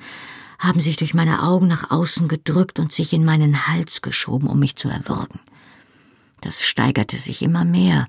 [0.58, 4.58] haben sich durch meine Augen nach außen gedrückt und sich in meinen Hals geschoben, um
[4.58, 5.38] mich zu erwürgen.
[6.40, 8.08] Das steigerte sich immer mehr,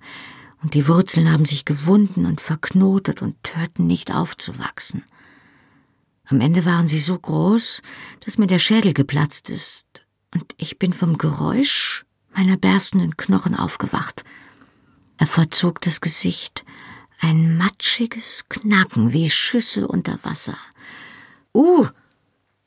[0.64, 5.04] und die Wurzeln haben sich gewunden und verknotet und hörten nicht aufzuwachsen.
[6.30, 7.82] Am Ende waren sie so groß,
[8.26, 14.24] dass mir der Schädel geplatzt ist, und ich bin vom Geräusch meiner berstenden Knochen aufgewacht.
[15.18, 16.66] Er verzog das Gesicht,
[17.22, 20.58] ein matschiges Knacken wie Schüsse unter Wasser.
[21.54, 21.88] Uh!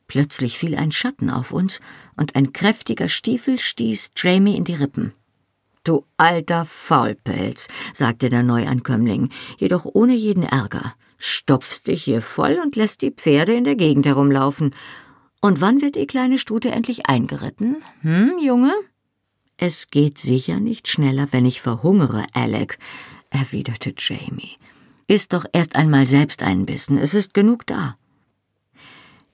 [0.09, 1.81] Plötzlich fiel ein Schatten auf uns,
[2.17, 5.13] und ein kräftiger Stiefel stieß Jamie in die Rippen.
[5.85, 10.95] Du alter Faulpelz, sagte der Neuankömmling, jedoch ohne jeden Ärger.
[11.21, 14.75] Stopfst dich hier voll und lässt die Pferde in der Gegend herumlaufen.
[15.43, 17.77] Und wann wird die kleine Stute endlich eingeritten?
[18.01, 18.73] Hm, Junge?
[19.59, 22.79] Es geht sicher nicht schneller, wenn ich verhungere, Alec,
[23.29, 24.57] erwiderte Jamie.
[25.07, 27.99] Iss doch erst einmal selbst einen Bissen, es ist genug da.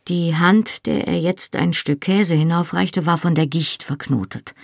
[0.09, 4.55] Die Hand, der er jetzt ein Stück Käse hinaufreichte, war von der Gicht verknotet.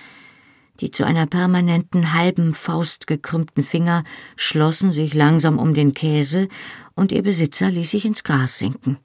[0.83, 4.03] Die zu einer permanenten halben Faust gekrümmten Finger
[4.35, 6.49] schlossen sich langsam um den Käse,
[6.97, 8.99] und ihr Besitzer ließ sich ins Gras sinken.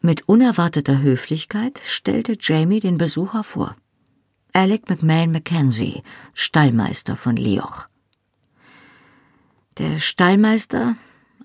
[0.00, 3.74] Mit unerwarteter Höflichkeit stellte Jamie den Besucher vor.
[4.52, 7.88] Alec McMahon Mackenzie, Stallmeister von Lioch.
[9.78, 10.94] Der Stallmeister,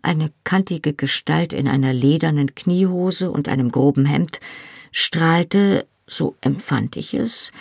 [0.03, 4.39] eine kantige Gestalt in einer ledernen Kniehose und einem groben Hemd,
[4.91, 7.51] strahlte, so empfand ich es,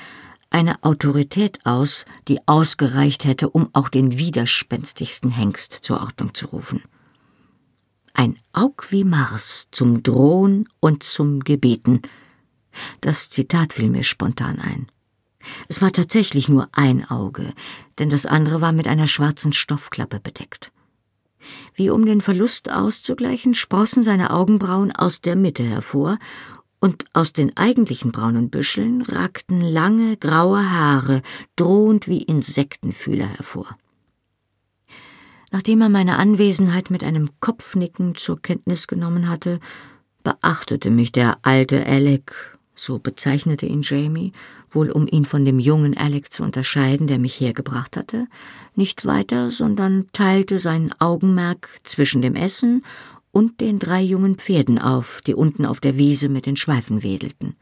[0.52, 6.82] eine Autorität aus, die ausgereicht hätte, um auch den widerspenstigsten Hengst zur Ordnung zu rufen.
[8.14, 12.02] Ein Aug wie Mars zum Drohen und zum Gebeten.
[13.00, 14.86] Das Zitat fiel mir spontan ein.
[15.68, 17.52] Es war tatsächlich nur ein Auge,
[17.98, 20.72] denn das andere war mit einer schwarzen Stoffklappe bedeckt.
[21.74, 26.18] Wie um den Verlust auszugleichen, sprossen seine Augenbrauen aus der Mitte hervor
[26.82, 31.22] und aus den eigentlichen braunen Büscheln ragten lange graue Haare,
[31.54, 33.78] drohend wie Insektenfühler hervor.
[35.52, 39.60] Nachdem er meine Anwesenheit mit einem Kopfnicken zur Kenntnis genommen hatte,
[40.24, 44.32] beachtete mich der alte Alec, so bezeichnete ihn Jamie,
[44.72, 48.26] wohl um ihn von dem jungen Alec zu unterscheiden, der mich hergebracht hatte,
[48.74, 52.82] nicht weiter, sondern teilte sein Augenmerk zwischen dem Essen
[53.32, 57.56] und den drei jungen Pferden auf, die unten auf der Wiese mit den Schweifen wedelten.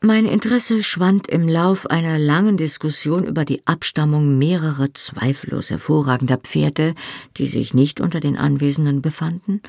[0.00, 6.94] Mein Interesse schwand im Lauf einer langen Diskussion über die Abstammung mehrerer zweifellos hervorragender Pferde,
[7.36, 9.60] die sich nicht unter den Anwesenden befanden,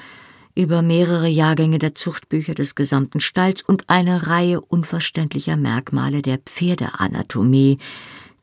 [0.55, 7.79] über mehrere Jahrgänge der Zuchtbücher des gesamten Stalls und eine Reihe unverständlicher Merkmale der Pferdeanatomie,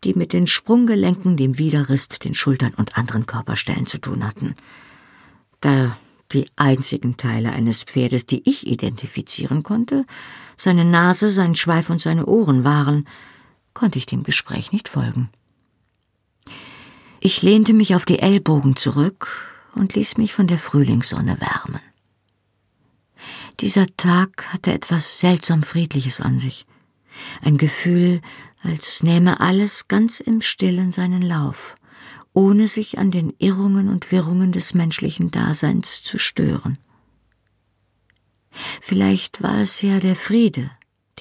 [0.03, 4.57] die mit den Sprunggelenken, dem Widerrist, den Schultern und anderen Körperstellen zu tun hatten.
[5.61, 5.96] Da
[6.33, 10.05] die einzigen Teile eines Pferdes, die ich identifizieren konnte,
[10.57, 13.07] seine Nase, sein Schweif und seine Ohren waren,
[13.75, 15.29] konnte ich dem Gespräch nicht folgen.
[17.21, 19.29] Ich lehnte mich auf die Ellbogen zurück
[19.75, 21.81] und ließ mich von der Frühlingssonne wärmen.
[23.61, 26.67] Dieser Tag hatte etwas seltsam Friedliches an sich.
[27.43, 28.21] Ein Gefühl,
[28.62, 31.75] als nähme alles ganz im Stillen seinen Lauf,
[32.37, 36.77] ohne sich an den Irrungen und Wirrungen des menschlichen Daseins zu stören.
[38.83, 40.70] Vielleicht war es ja der Friede,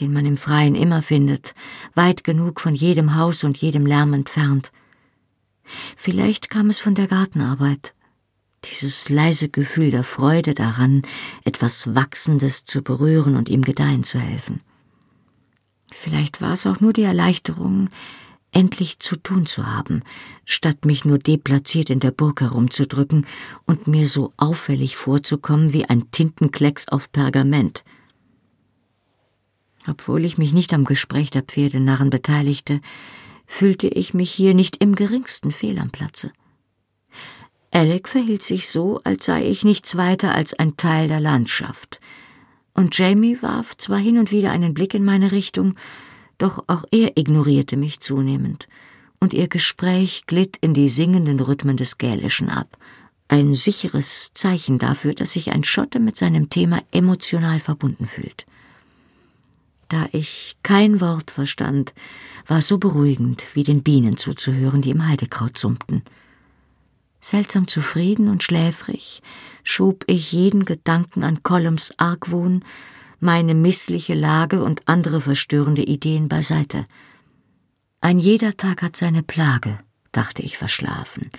[0.02, 1.56] den man im Freien immer findet,
[1.94, 4.74] weit genug von jedem Haus und jedem Lärm entfernt.
[5.96, 7.96] Vielleicht kam es von der Gartenarbeit,
[8.66, 11.04] dieses leise Gefühl der Freude daran,
[11.46, 14.60] etwas Wachsendes zu berühren und ihm gedeihen zu helfen.
[15.94, 17.88] Vielleicht war es auch nur die Erleichterung,
[18.56, 20.02] endlich zu tun zu haben,
[20.46, 23.28] statt mich nur deplatziert in der Burg herumzudrücken
[23.66, 27.84] und mir so auffällig vorzukommen wie ein Tintenklecks auf Pergament.
[29.88, 32.80] Obwohl ich mich nicht am Gespräch der Pferdenarren beteiligte,
[33.46, 36.32] fühlte ich mich hier nicht im geringsten fehl am Platze.
[37.72, 42.00] Alec verhielt sich so, als sei ich nichts weiter als ein Teil der Landschaft.
[42.74, 45.76] Und Jamie warf zwar hin und wieder einen Blick in meine Richtung,
[46.38, 48.68] doch auch er ignorierte mich zunehmend,
[49.20, 52.78] und ihr Gespräch glitt in die singenden Rhythmen des Gälischen ab,
[53.28, 58.46] ein sicheres Zeichen dafür, dass sich ein Schotte mit seinem Thema emotional verbunden fühlt.
[59.90, 61.94] Da ich kein Wort verstand,
[62.48, 66.04] war es so beruhigend, wie den Bienen zuzuhören, die im Heidekraut summten.
[67.20, 69.22] Seltsam zufrieden und schläfrig
[69.64, 72.64] schob ich jeden Gedanken an Columns Argwohn,
[73.26, 76.86] meine missliche Lage und andere verstörende Ideen beiseite.
[78.00, 79.80] Ein jeder Tag hat seine Plage,
[80.12, 81.30] dachte ich verschlafen,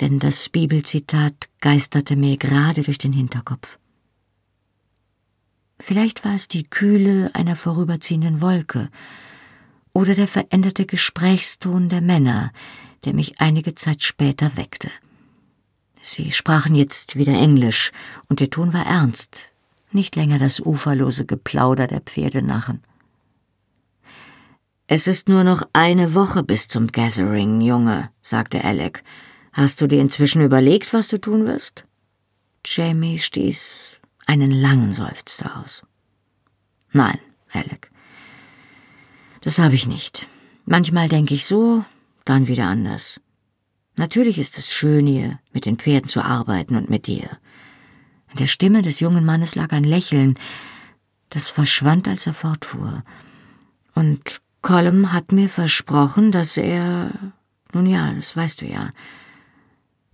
[0.00, 3.78] denn das Bibelzitat geisterte mir gerade durch den Hinterkopf.
[5.80, 8.88] Vielleicht war es die Kühle einer vorüberziehenden Wolke
[9.92, 12.52] oder der veränderte Gesprächston der Männer,
[13.04, 14.90] der mich einige Zeit später weckte.
[16.00, 17.90] Sie sprachen jetzt wieder Englisch,
[18.28, 19.50] und der Ton war ernst,
[19.92, 22.82] nicht länger das uferlose Geplauder der Pferdenarren.
[24.86, 29.04] Es ist nur noch eine Woche bis zum Gathering, Junge, sagte Alec.
[29.52, 31.84] Hast du dir inzwischen überlegt, was du tun wirst?
[32.64, 35.82] Jamie stieß einen langen Seufzer aus.
[36.92, 37.18] Nein,
[37.52, 37.90] Alec.
[39.42, 40.26] Das habe ich nicht.
[40.64, 41.84] Manchmal denke ich so,
[42.24, 43.20] dann wieder anders.
[43.96, 47.38] Natürlich ist es schön, hier mit den Pferden zu arbeiten und mit dir.
[48.30, 50.34] In der Stimme des jungen Mannes lag ein Lächeln,
[51.30, 53.02] das verschwand, als er fortfuhr.
[53.94, 57.12] Und Colum hat mir versprochen, dass er.
[57.72, 58.90] Nun ja, das weißt du ja.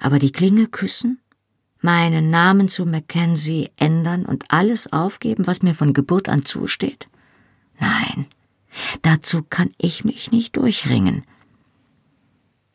[0.00, 1.20] Aber die Klinge küssen?
[1.80, 7.08] Meinen Namen zu Mackenzie ändern und alles aufgeben, was mir von Geburt an zusteht?
[7.78, 8.26] Nein,
[9.02, 11.24] dazu kann ich mich nicht durchringen.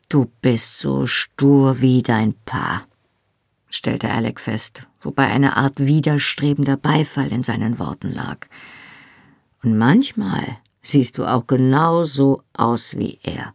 [0.08, 2.82] Du bist so stur wie dein Pa,
[3.70, 8.46] stellte Alec fest, wobei eine Art widerstrebender Beifall in seinen Worten lag.
[9.62, 13.54] Und manchmal siehst du auch genau so aus wie er.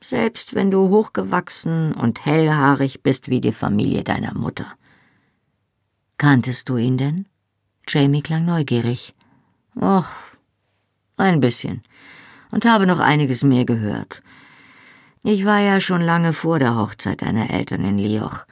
[0.00, 4.66] Selbst wenn du hochgewachsen und hellhaarig bist wie die Familie deiner Mutter.
[6.18, 7.26] Kanntest du ihn denn?
[7.88, 9.14] Jamie klang neugierig.
[9.74, 10.06] Och,
[11.16, 11.82] ein bisschen.
[12.50, 14.22] Und habe noch einiges mehr gehört.
[15.22, 18.46] Ich war ja schon lange vor der Hochzeit deiner Eltern in Lioch.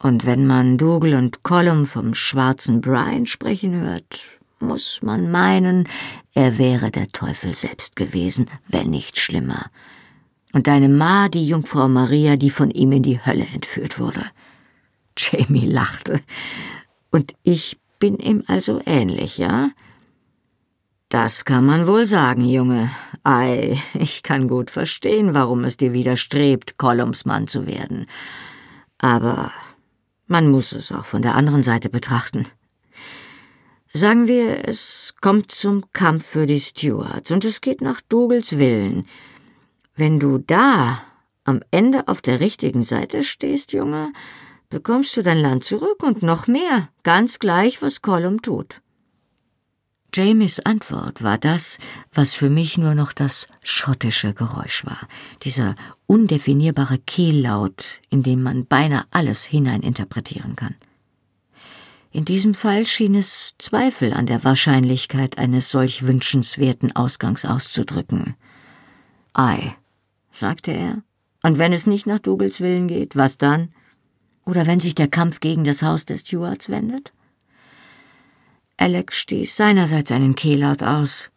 [0.00, 5.88] Und wenn man Dougal und Colum vom schwarzen Brian sprechen hört, muss man meinen,
[6.34, 9.70] er wäre der Teufel selbst gewesen, wenn nicht schlimmer.
[10.52, 14.24] Und deine Ma, die Jungfrau Maria, die von ihm in die Hölle entführt wurde.
[15.16, 16.20] Jamie lachte.
[17.10, 19.70] Und ich bin ihm also ähnlich, ja?
[21.08, 22.90] Das kann man wohl sagen, Junge.
[23.24, 28.06] Ei, ich kann gut verstehen, warum es dir widerstrebt, Kolumsmann zu werden.
[28.98, 29.52] Aber
[30.28, 32.46] man muss es auch von der anderen Seite betrachten.
[33.92, 39.06] Sagen wir, es kommt zum Kampf für die Stewards und es geht nach Dougals Willen.
[39.96, 41.02] Wenn du da
[41.44, 44.12] am Ende auf der richtigen Seite stehst, Junge,
[44.68, 48.82] bekommst du dein Land zurück und noch mehr, ganz gleich, was Colum tut.
[50.14, 51.78] Jamies Antwort war das,
[52.12, 55.06] was für mich nur noch das schottische Geräusch war,
[55.42, 55.74] dieser
[56.06, 60.74] undefinierbare Kehllaut, in dem man beinahe alles hineininterpretieren kann.
[62.10, 68.34] In diesem Fall schien es Zweifel an der Wahrscheinlichkeit eines solch wünschenswerten Ausgangs auszudrücken.
[69.34, 69.76] Ei,
[70.30, 71.02] sagte er,
[71.42, 73.72] und wenn es nicht nach Dougals Willen geht, was dann?
[74.46, 77.12] Oder wenn sich der Kampf gegen das Haus des Stewards wendet?
[78.78, 81.30] Alec stieß seinerseits einen Kehllaut aus.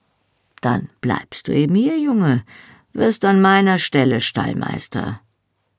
[0.61, 2.43] Dann bleibst du eben hier, Junge,
[2.93, 5.19] wirst an meiner Stelle Stallmeister.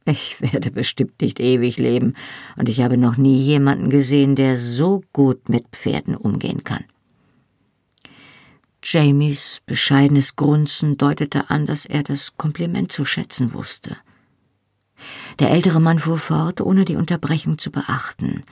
[0.05, 2.15] Ich werde bestimmt nicht ewig leben,
[2.57, 6.85] und ich habe noch nie jemanden gesehen, der so gut mit Pferden umgehen kann.
[8.83, 13.97] Jamies bescheidenes Grunzen deutete an, dass er das Kompliment zu schätzen wusste.
[15.39, 18.43] Der ältere Mann fuhr fort, ohne die Unterbrechung zu beachten.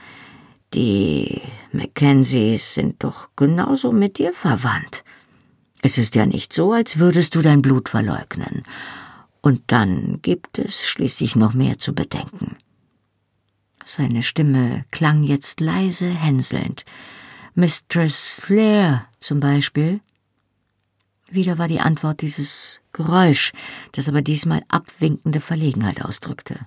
[0.73, 1.41] Die
[1.73, 5.03] Mackenzies sind doch genauso mit dir verwandt.
[5.81, 8.63] Es ist ja nicht so, als würdest du dein Blut verleugnen.
[9.41, 12.55] Und dann gibt es schließlich noch mehr zu bedenken.
[13.83, 16.85] Seine Stimme klang jetzt leise hänselnd.
[17.55, 19.99] Mistress Flair zum Beispiel.
[21.29, 23.51] Wieder war die Antwort dieses Geräusch,
[23.93, 26.59] das aber diesmal abwinkende Verlegenheit ausdrückte.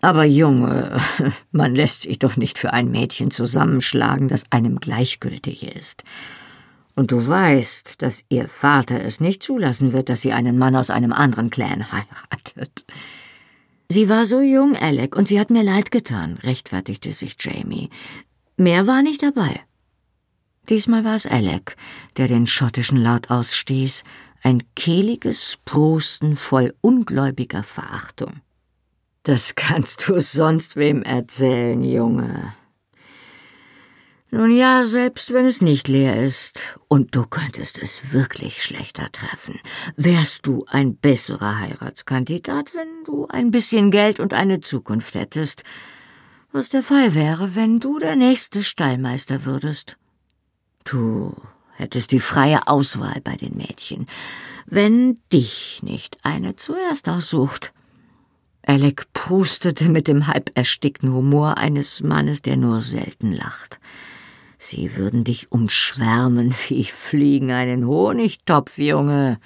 [0.00, 1.00] Aber Junge,
[1.52, 6.04] man lässt sich doch nicht für ein Mädchen zusammenschlagen, das einem gleichgültig ist.
[6.94, 10.90] Und du weißt, dass ihr Vater es nicht zulassen wird, dass sie einen Mann aus
[10.90, 12.86] einem anderen Clan heiratet.
[13.90, 17.90] Sie war so jung, Alec, und sie hat mir leid getan, rechtfertigte sich Jamie.
[18.56, 19.60] Mehr war nicht dabei.
[20.68, 21.76] Diesmal war es Alec,
[22.16, 24.02] der den schottischen Laut ausstieß,
[24.42, 28.40] ein kehliges Prosten voll ungläubiger Verachtung.
[29.26, 32.54] Das kannst du sonst wem erzählen, Junge,
[34.30, 39.58] nun ja, selbst wenn es nicht leer ist, und du könntest es wirklich schlechter treffen,
[39.96, 45.64] wärst du ein besserer Heiratskandidat, wenn du ein bisschen Geld und eine Zukunft hättest,
[46.52, 49.96] was der Fall wäre, wenn du der nächste Stallmeister würdest.
[50.84, 51.34] Du
[51.72, 54.06] hättest die freie Auswahl bei den Mädchen,
[54.66, 57.72] wenn dich nicht eine zuerst aussucht.
[58.66, 63.78] Alec prustete mit dem halb erstickten Humor eines Mannes, der nur selten lacht.
[64.58, 69.38] Sie würden dich umschwärmen wie Fliegen einen Honigtopf, Junge.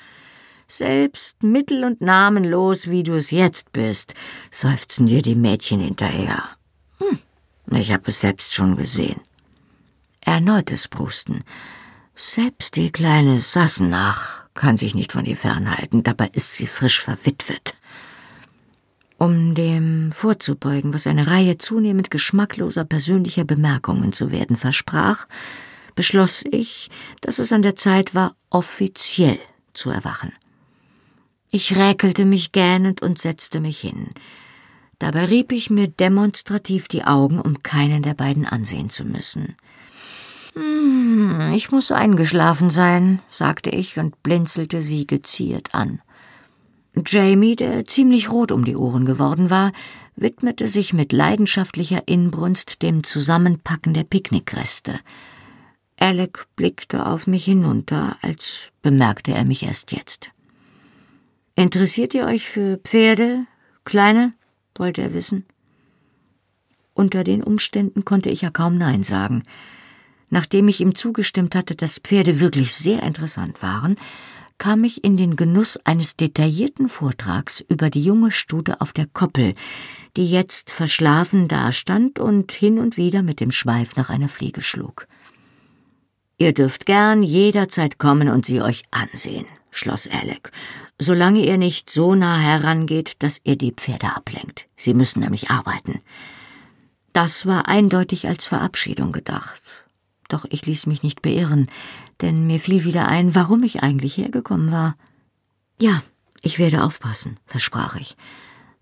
[0.66, 4.14] Selbst mittel- und namenlos, wie du es jetzt bist,
[4.50, 6.44] seufzen dir die Mädchen hinterher.
[6.98, 7.18] Hm,
[7.76, 9.20] ich habe es selbst schon gesehen.
[10.24, 11.44] Erneutes Prusten.
[12.14, 17.74] Selbst die kleine Sassenach kann sich nicht von dir fernhalten, dabei ist sie frisch verwitwet.
[19.20, 25.28] Um dem vorzubeugen, was eine Reihe zunehmend geschmackloser persönlicher Bemerkungen zu werden versprach,
[25.94, 26.88] beschloss ich,
[27.20, 29.38] dass es an der Zeit war, offiziell
[29.74, 30.32] zu erwachen.
[31.50, 34.08] Ich räkelte mich gähnend und setzte mich hin.
[34.98, 39.54] Dabei rieb ich mir demonstrativ die Augen, um keinen der beiden ansehen zu müssen.
[40.54, 46.00] Hm, ich muss eingeschlafen sein, sagte ich und blinzelte sie geziert an.
[47.06, 49.72] Jamie, der ziemlich rot um die Ohren geworden war,
[50.16, 54.98] widmete sich mit leidenschaftlicher Inbrunst dem Zusammenpacken der Picknickreste.
[55.98, 60.30] Alec blickte auf mich hinunter, als bemerkte er mich erst jetzt.
[61.54, 63.46] Interessiert ihr euch für Pferde,
[63.84, 64.32] Kleine?
[64.76, 65.44] wollte er wissen.
[66.94, 69.42] Unter den Umständen konnte ich ja kaum Nein sagen.
[70.30, 73.96] Nachdem ich ihm zugestimmt hatte, dass Pferde wirklich sehr interessant waren,
[74.60, 79.54] kam ich in den Genuss eines detaillierten Vortrags über die junge Stute auf der Koppel,
[80.18, 85.08] die jetzt verschlafen dastand und hin und wieder mit dem Schweif nach einer Fliege schlug.
[86.36, 90.52] Ihr dürft gern jederzeit kommen und sie euch ansehen, schloss Alec,
[90.98, 94.68] solange ihr nicht so nah herangeht, dass ihr die Pferde ablenkt.
[94.76, 96.00] Sie müssen nämlich arbeiten.
[97.14, 99.62] Das war eindeutig als Verabschiedung gedacht,
[100.28, 101.66] doch ich ließ mich nicht beirren,
[102.22, 104.96] denn mir fiel wieder ein, warum ich eigentlich hergekommen war.
[105.80, 106.02] Ja,
[106.42, 108.16] ich werde aufpassen, versprach ich.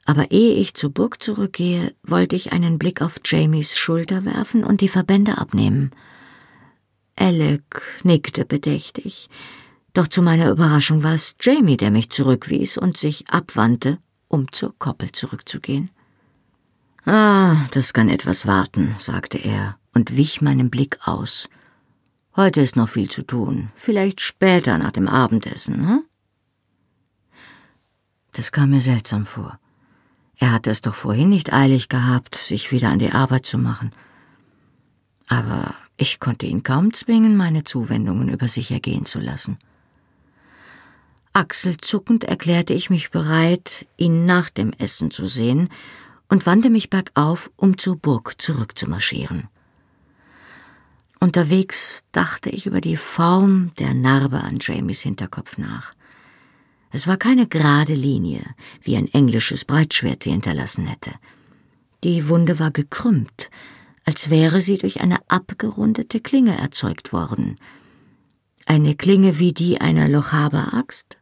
[0.04, 4.80] Aber ehe ich zur Burg zurückgehe, wollte ich einen Blick auf Jamies Schulter werfen und
[4.80, 5.90] die Verbände abnehmen.
[7.16, 9.28] Alec nickte bedächtig,
[9.92, 14.74] doch zu meiner Überraschung war es Jamie, der mich zurückwies und sich abwandte, um zur
[14.78, 15.90] Koppel zurückzugehen.
[17.04, 21.48] Ah, das kann etwas warten, sagte er und wich meinem Blick aus.
[22.38, 23.66] Heute ist noch viel zu tun.
[23.74, 26.04] Vielleicht später nach dem Abendessen, hm?
[28.30, 29.58] Das kam mir seltsam vor.
[30.38, 33.90] Er hatte es doch vorhin nicht eilig gehabt, sich wieder an die Arbeit zu machen.
[35.26, 39.58] Aber ich konnte ihn kaum zwingen, meine Zuwendungen über sich ergehen zu lassen.
[41.32, 45.70] Achselzuckend erklärte ich mich bereit, ihn nach dem Essen zu sehen
[46.28, 49.48] und wandte mich bergauf, um zur Burg zurückzumarschieren.
[51.20, 55.92] Unterwegs dachte ich über die Form der Narbe an Jamies Hinterkopf nach.
[56.90, 58.42] Es war keine gerade Linie,
[58.80, 61.12] wie ein englisches Breitschwert sie hinterlassen hätte.
[62.04, 63.50] Die Wunde war gekrümmt,
[64.04, 67.56] als wäre sie durch eine abgerundete Klinge erzeugt worden.
[68.64, 71.18] Eine Klinge wie die einer Lochaber-Axt?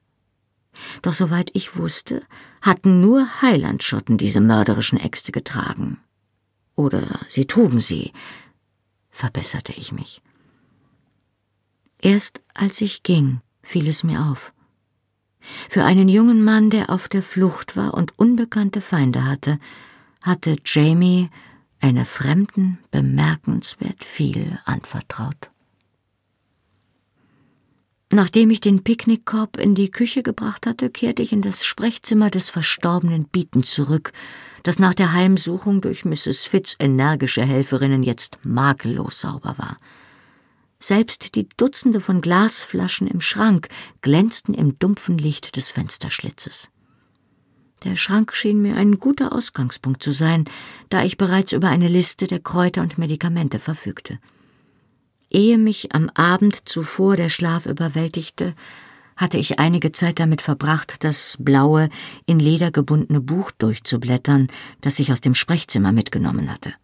[1.01, 2.23] Doch soweit ich wusste,
[2.61, 5.99] hatten nur Heilandschotten diese mörderischen Äxte getragen.
[6.75, 8.13] Oder sie trugen sie,
[9.17, 10.23] verbesserte ich mich.
[12.01, 14.53] Erst als ich ging, fiel es mir auf.
[15.69, 19.59] Für einen jungen Mann, der auf der Flucht war und unbekannte Feinde hatte,
[20.23, 21.31] hatte Jamie
[21.81, 25.51] einer Fremden bemerkenswert viel anvertraut.
[28.13, 32.49] Nachdem ich den Picknickkorb in die Küche gebracht hatte, kehrte ich in das Sprechzimmer des
[32.49, 34.13] verstorbenen Beaton zurück,
[34.63, 36.45] das nach der Heimsuchung durch Mrs.
[36.45, 39.77] Fitz energische Helferinnen jetzt makellos sauber war.
[40.79, 43.69] Selbst die Dutzende von Glasflaschen im Schrank
[44.03, 46.69] glänzten im dumpfen Licht des Fensterschlitzes.
[47.83, 50.45] Der Schrank schien mir ein guter Ausgangspunkt zu sein,
[50.91, 54.21] da ich bereits über eine Liste der Kräuter und Medikamente verfügte.
[55.31, 58.55] Ehe mich am Abend zuvor der Schlaf überwältigte,
[59.17, 61.89] hatte ich einige Zeit damit verbracht, das blaue,
[62.27, 64.49] in Leder gebundene Buch durchzublättern,
[64.83, 66.75] das ich aus dem Sprechzimmer mitgenommen hatte.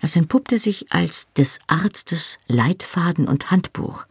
[0.00, 4.04] Es entpuppte sich als des Arztes Leitfaden und Handbuch,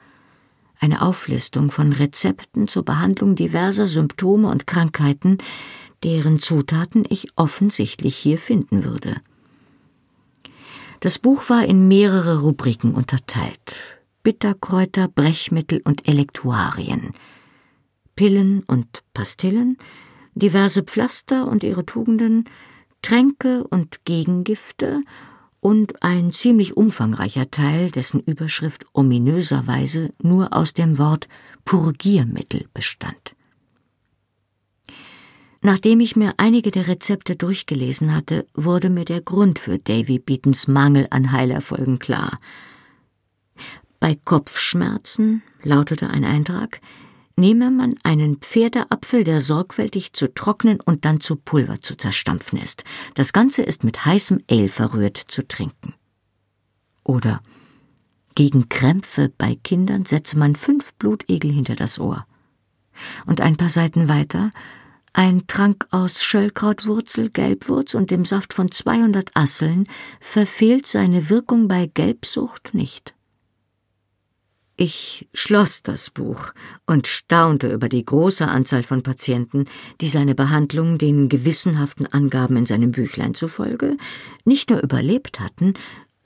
[0.79, 5.37] eine Auflistung von Rezepten zur Behandlung diverser Symptome und Krankheiten,
[6.03, 9.15] deren Zutaten ich offensichtlich hier finden würde.
[10.99, 13.97] Das Buch war in mehrere Rubriken unterteilt.
[14.23, 17.13] Bitterkräuter, Brechmittel und Elektuarien,
[18.15, 19.77] Pillen und Pastillen,
[20.33, 22.45] diverse Pflaster und ihre Tugenden,
[23.01, 25.01] Tränke und Gegengifte
[25.61, 31.27] und ein ziemlich umfangreicher Teil, dessen Überschrift ominöserweise nur aus dem Wort
[31.63, 33.36] Purgiermittel bestand.
[35.61, 40.67] Nachdem ich mir einige der Rezepte durchgelesen hatte, wurde mir der Grund für Davy Beatons
[40.67, 42.39] Mangel an Heilerfolgen klar.
[43.99, 46.79] Bei Kopfschmerzen, lautete ein Eintrag,
[47.35, 52.83] nehme man einen Pferdeapfel, der sorgfältig zu trocknen und dann zu Pulver zu zerstampfen ist.
[53.15, 55.93] Das Ganze ist mit heißem Ale verrührt zu trinken.
[57.03, 57.41] Oder
[58.35, 62.27] gegen Krämpfe bei Kindern setze man fünf Blutegel hinter das Ohr.
[63.25, 64.51] Und ein paar Seiten weiter
[65.17, 69.85] ein Trank aus Schöllkrautwurzel, Gelbwurz und dem Saft von 200 Asseln
[70.19, 73.15] verfehlt seine Wirkung bei Gelbsucht nicht.
[74.75, 76.53] Ich schloss das Buch
[76.85, 79.65] und staunte über die große Anzahl von Patienten,
[80.01, 83.97] die seine Behandlung den gewissenhaften Angaben in seinem Büchlein zufolge
[84.45, 85.73] nicht nur überlebt hatten,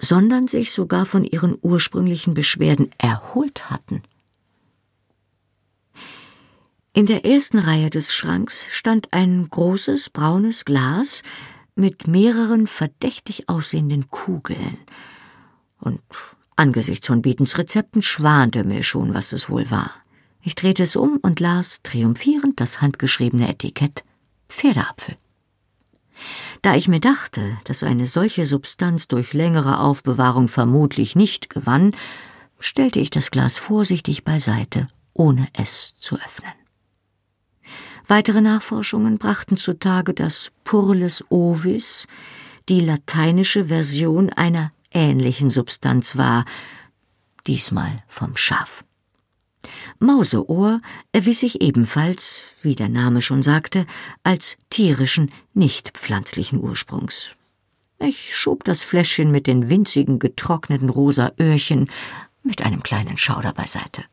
[0.01, 4.03] sondern sich sogar von ihren ursprünglichen Beschwerden erholt hatten.
[6.93, 11.21] In der ersten Reihe des Schranks stand ein großes braunes Glas
[11.73, 14.77] mit mehreren verdächtig aussehenden Kugeln.
[15.79, 16.01] Und
[16.57, 19.91] angesichts von Beatons Rezepten schwante mir schon, was es wohl war.
[20.41, 24.03] Ich drehte es um und las triumphierend das handgeschriebene Etikett
[24.49, 25.15] Pferdeapfel.
[26.61, 31.95] Da ich mir dachte, dass eine solche Substanz durch längere Aufbewahrung vermutlich nicht gewann,
[32.59, 36.60] stellte ich das Glas vorsichtig beiseite, ohne es zu öffnen.
[38.07, 42.07] Weitere Nachforschungen brachten zutage, dass Purles ovis
[42.69, 46.45] die lateinische Version einer ähnlichen Substanz war,
[47.47, 48.83] diesmal vom Schaf.
[49.99, 50.81] Mauseohr
[51.11, 53.85] erwies sich ebenfalls, wie der Name schon sagte,
[54.23, 57.35] als tierischen, nicht pflanzlichen Ursprungs.
[57.99, 61.89] Ich schob das Fläschchen mit den winzigen getrockneten rosa Öhrchen
[62.41, 64.03] mit einem kleinen Schauder beiseite.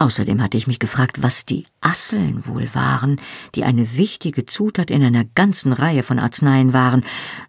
[0.00, 3.20] Außerdem hatte ich mich gefragt, was die Asseln wohl waren,
[3.56, 7.04] die eine wichtige Zutat in einer ganzen Reihe von Arzneien waren.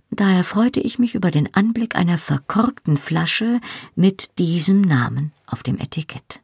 [0.09, 3.61] Daher freute ich mich über den Anblick einer verkorkten Flasche
[3.95, 6.41] mit diesem Namen auf dem Etikett.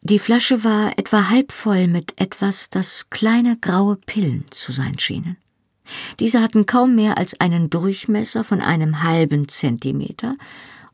[0.00, 5.36] Die Flasche war etwa halb voll mit etwas, das kleine graue Pillen zu sein schienen.
[6.18, 10.36] Diese hatten kaum mehr als einen Durchmesser von einem halben Zentimeter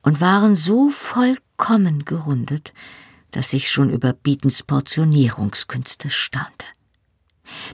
[0.03, 2.73] und waren so vollkommen gerundet,
[3.35, 6.67] dass ich schon über Bietens Portionierungskünste staunte.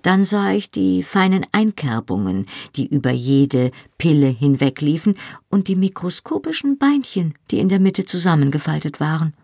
[0.03, 2.47] Dann sah ich die feinen Einkerbungen,
[2.77, 5.15] die über jede Pille hinwegliefen,
[5.49, 9.35] und die mikroskopischen Beinchen, die in der Mitte zusammengefaltet waren.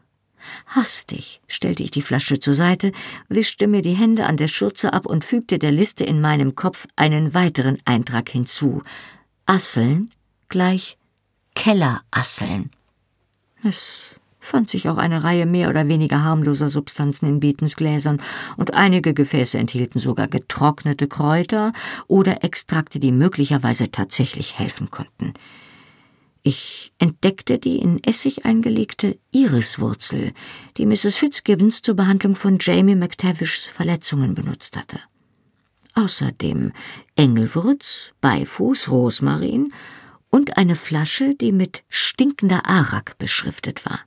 [0.66, 2.92] Hastig stellte ich die Flasche zur Seite,
[3.28, 6.86] wischte mir die Hände an der Schürze ab und fügte der Liste in meinem Kopf
[6.96, 8.82] einen weiteren Eintrag hinzu.
[9.44, 10.10] Asseln
[10.48, 10.98] gleich
[11.54, 12.70] Kellerasseln.
[13.62, 14.16] Es
[14.46, 18.22] fand sich auch eine Reihe mehr oder weniger harmloser Substanzen in Beatons Gläsern,
[18.56, 21.72] und einige Gefäße enthielten sogar getrocknete Kräuter
[22.06, 25.34] oder Extrakte, die möglicherweise tatsächlich helfen konnten.
[26.42, 30.32] Ich entdeckte die in Essig eingelegte Iriswurzel,
[30.76, 31.16] die Mrs.
[31.16, 35.00] Fitzgibbons zur Behandlung von Jamie McTavishs Verletzungen benutzt hatte.
[35.94, 36.72] Außerdem
[37.16, 39.72] Engelwurz, Beifuß, Rosmarin
[40.30, 44.05] und eine Flasche, die mit stinkender Arak beschriftet war.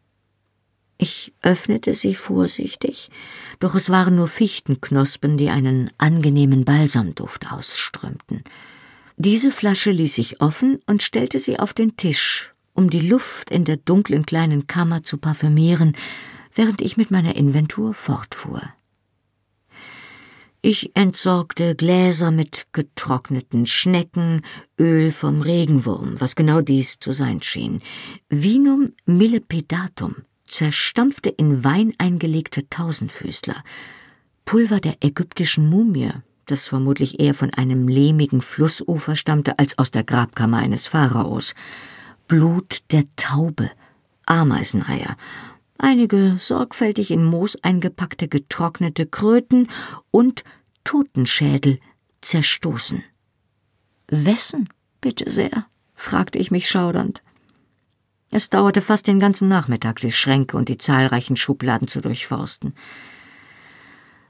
[1.02, 3.10] Ich öffnete sie vorsichtig,
[3.62, 8.44] doch es waren nur Fichtenknospen, die einen angenehmen Balsamduft ausströmten.
[9.16, 13.64] Diese Flasche ließ ich offen und stellte sie auf den Tisch, um die Luft in
[13.64, 15.96] der dunklen kleinen Kammer zu parfümieren,
[16.54, 18.62] während ich mit meiner Inventur fortfuhr.
[20.62, 24.42] Ich entsorgte Gläser mit getrockneten Schnecken,
[24.78, 27.82] Öl vom Regenwurm, was genau dies zu sein schien,
[28.28, 30.16] Vinum millepedatum,
[30.50, 33.64] zerstampfte in Wein eingelegte Tausendfüßler,
[34.46, 36.12] Pulver der ägyptischen Mumie,
[36.46, 41.54] das vermutlich eher von einem lehmigen Flussufer stammte als aus der Grabkammer eines Pharaos,
[42.28, 43.72] Blut der Taube,
[44.26, 45.16] Ameiseneier,
[45.78, 49.68] einige sorgfältig in Moos eingepackte getrocknete Kröten
[50.12, 50.44] und
[50.84, 51.80] Totenschädel
[52.22, 53.04] zerstoßen.
[54.08, 54.70] Wessen,
[55.02, 55.66] bitte sehr?
[55.96, 57.22] fragte ich mich schaudernd.
[58.32, 62.74] Es dauerte fast den ganzen Nachmittag, die Schränke und die zahlreichen Schubladen zu durchforsten.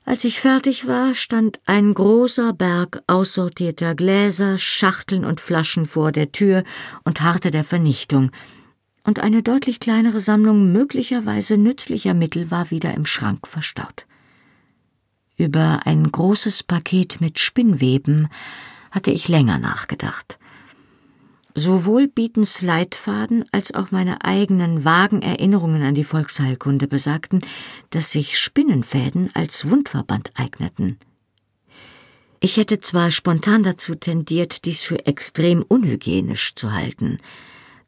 [0.06, 6.32] Als ich fertig war, stand ein großer Berg aussortierter Gläser, Schachteln und Flaschen vor der
[6.32, 6.64] Tür
[7.04, 8.32] und harrte der Vernichtung,
[9.04, 14.06] und eine deutlich kleinere Sammlung möglicherweise nützlicher Mittel war wieder im Schrank verstaut.
[15.38, 18.28] Über ein großes Paket mit Spinnweben
[18.92, 20.38] hatte ich länger nachgedacht.
[21.60, 27.42] Sowohl Bietens Leitfaden als auch meine eigenen vagen Erinnerungen an die Volksheilkunde besagten,
[27.90, 31.00] dass sich Spinnenfäden als Wundverband eigneten.
[32.40, 37.18] Ich hätte zwar spontan dazu tendiert, dies für extrem unhygienisch zu halten,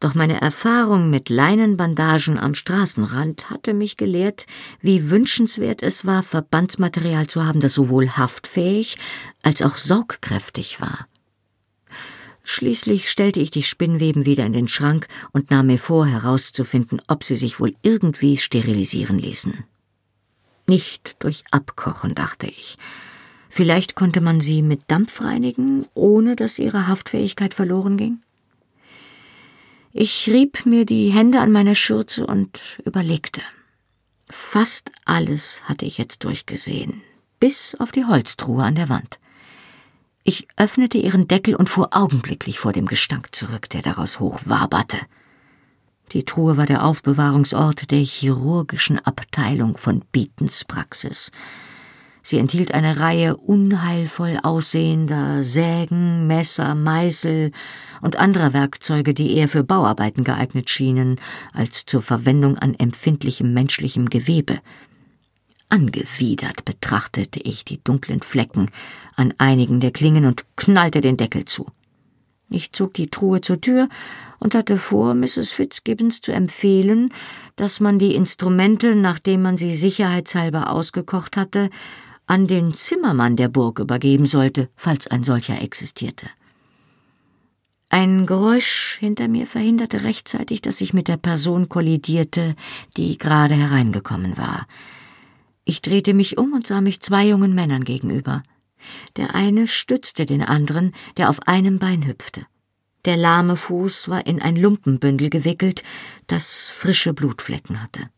[0.02, 4.48] doch meine Erfahrung mit Leinenbandagen am Straßenrand hatte mich gelehrt,
[4.82, 8.98] wie wünschenswert es war, Verbandsmaterial zu haben, das sowohl haftfähig
[9.44, 11.08] als auch saugkräftig war.
[12.44, 17.24] Schließlich stellte ich die Spinnweben wieder in den Schrank und nahm mir vor, herauszufinden, ob
[17.24, 19.64] sie sich wohl irgendwie sterilisieren ließen.
[20.68, 22.78] Nicht durch Abkochen, dachte ich.
[23.50, 28.20] Vielleicht konnte man sie mit Dampf reinigen, ohne dass ihre Haftfähigkeit verloren ging?
[29.94, 33.42] Ich rieb mir die Hände an meiner Schürze und überlegte.
[34.30, 37.02] Fast alles hatte ich jetzt durchgesehen,
[37.42, 39.20] bis auf die Holztruhe an der Wand.
[40.24, 44.98] Ich öffnete ihren Deckel und fuhr augenblicklich vor dem Gestank zurück, der daraus hochwaberte.
[46.12, 51.32] Die Truhe war der Aufbewahrungsort der chirurgischen Abteilung von Beatons Praxis.
[52.22, 57.52] Sie enthielt eine Reihe unheilvoll aussehender Sägen, Messer, Meißel
[58.02, 61.16] und anderer Werkzeuge, die eher für Bauarbeiten geeignet schienen,
[61.52, 64.60] als zur Verwendung an empfindlichem menschlichem Gewebe.
[65.72, 68.70] Angewidert betrachtete ich die dunklen Flecken
[69.16, 71.66] an einigen der Klingen und knallte den Deckel zu.
[72.50, 73.88] Ich zog die Truhe zur Tür
[74.40, 75.52] und hatte vor, Mrs.
[75.54, 77.14] Fitzgibbons zu empfehlen,
[77.56, 81.70] dass man die Instrumente, nachdem man sie sicherheitshalber ausgekocht hatte,
[82.28, 86.28] an den Zimmermann der Burg übergeben sollte, falls ein solcher existierte.
[87.88, 92.56] Ein Geräusch hinter mir verhinderte rechtzeitig, dass ich mit der Person kollidierte,
[92.98, 94.68] die gerade hereingekommen war.
[95.64, 98.44] Ich drehte mich um und sah mich zwei jungen Männern gegenüber.
[99.16, 102.46] Der eine stützte den anderen, der auf einem Bein hüpfte.
[103.06, 105.84] Der lahme Fuß war in ein Lumpenbündel gewickelt,
[106.28, 108.10] das frische Blutflecken hatte.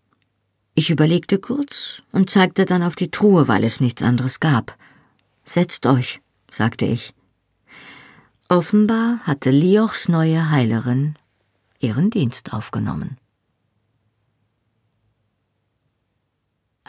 [0.76, 4.78] Ich überlegte kurz und zeigte dann auf die Truhe, weil es nichts anderes gab.
[5.44, 7.14] Setzt euch, sagte ich.
[8.50, 11.16] Offenbar hatte Liochs neue Heilerin
[11.80, 13.18] ihren Dienst aufgenommen.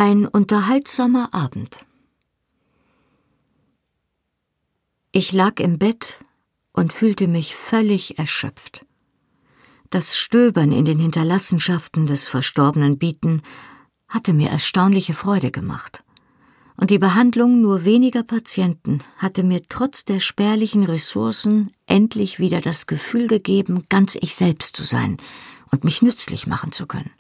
[0.07, 1.79] Ein unterhaltsamer Abend.
[5.13, 6.19] Ich lag im Bett
[6.75, 8.85] und fühlte mich völlig erschöpft.
[9.89, 13.41] Das Stöbern in den Hinterlassenschaften des verstorbenen Bieten
[14.07, 16.05] hatte mir erstaunliche Freude gemacht.
[16.77, 22.87] Und die Behandlung nur weniger Patienten hatte mir trotz der spärlichen Ressourcen endlich wieder das
[22.87, 25.17] Gefühl gegeben, ganz ich selbst zu sein
[25.71, 27.11] und mich nützlich machen zu können.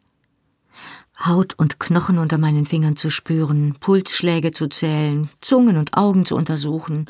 [1.18, 6.34] Haut und Knochen unter meinen Fingern zu spüren, Pulsschläge zu zählen, Zungen und Augen zu
[6.34, 7.06] untersuchen.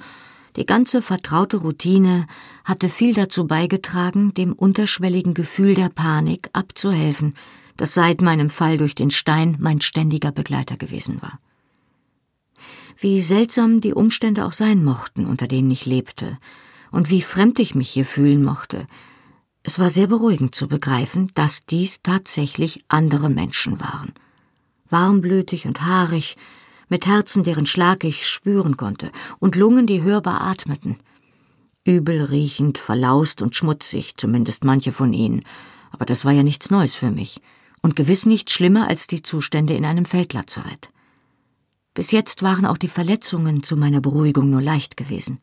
[0.56, 2.26] Die ganze vertraute Routine
[2.64, 7.34] hatte viel dazu beigetragen, dem unterschwelligen Gefühl der Panik abzuhelfen,
[7.76, 11.40] das seit meinem Fall durch den Stein mein ständiger Begleiter gewesen war.
[12.96, 16.38] Wie seltsam die Umstände auch sein mochten, unter denen ich lebte,
[16.92, 18.86] und wie fremd ich mich hier fühlen mochte,
[19.66, 24.12] Es war sehr beruhigend zu begreifen, dass dies tatsächlich andere Menschen waren.
[24.88, 26.36] Warmblütig und haarig,
[26.90, 29.10] mit Herzen, deren Schlag ich spüren konnte,
[29.40, 30.98] und Lungen, die hörbar atmeten.
[31.82, 35.42] Übel riechend, verlaust und schmutzig, zumindest manche von ihnen,
[35.90, 37.40] aber das war ja nichts Neues für mich
[37.80, 40.90] und gewiss nicht schlimmer als die Zustände in einem Feldlazarett.
[41.94, 45.38] Bis jetzt waren auch die Verletzungen zu meiner Beruhigung nur leicht gewesen.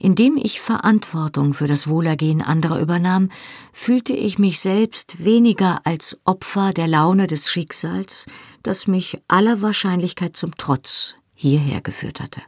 [0.00, 3.30] Indem ich Verantwortung für das Wohlergehen anderer übernahm,
[3.72, 8.26] fühlte ich mich selbst weniger als Opfer der Laune des Schicksals,
[8.62, 12.42] das mich aller Wahrscheinlichkeit zum Trotz hierher geführt hatte.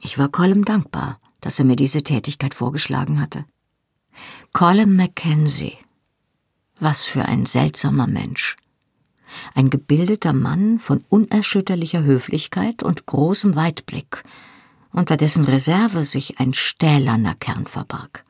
[0.00, 3.46] Ich war Colm dankbar, dass er mir diese Tätigkeit vorgeschlagen hatte.
[4.52, 5.78] Colm Mackenzie.
[6.78, 8.56] Was für ein seltsamer Mensch.
[9.54, 14.24] Ein gebildeter Mann von unerschütterlicher Höflichkeit und großem Weitblick,
[14.94, 18.24] unter dessen Reserve sich ein stählerner Kern verbarg.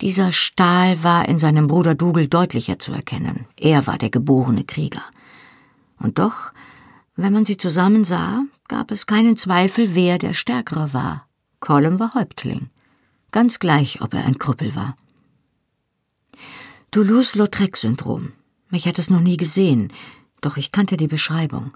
[0.00, 3.46] Dieser Stahl war in seinem Bruder Dougal deutlicher zu erkennen.
[3.56, 5.02] Er war der geborene Krieger.
[5.98, 6.52] Und doch,
[7.16, 11.26] wenn man sie zusammen sah, gab es keinen Zweifel, wer der Stärkere war.
[11.58, 12.70] Colm war Häuptling.
[13.32, 14.94] Ganz gleich, ob er ein Krüppel war.
[16.92, 18.32] Toulouse-Lautrec-Syndrom.
[18.70, 19.92] Mich hat es noch nie gesehen,
[20.40, 21.72] doch ich kannte die Beschreibung.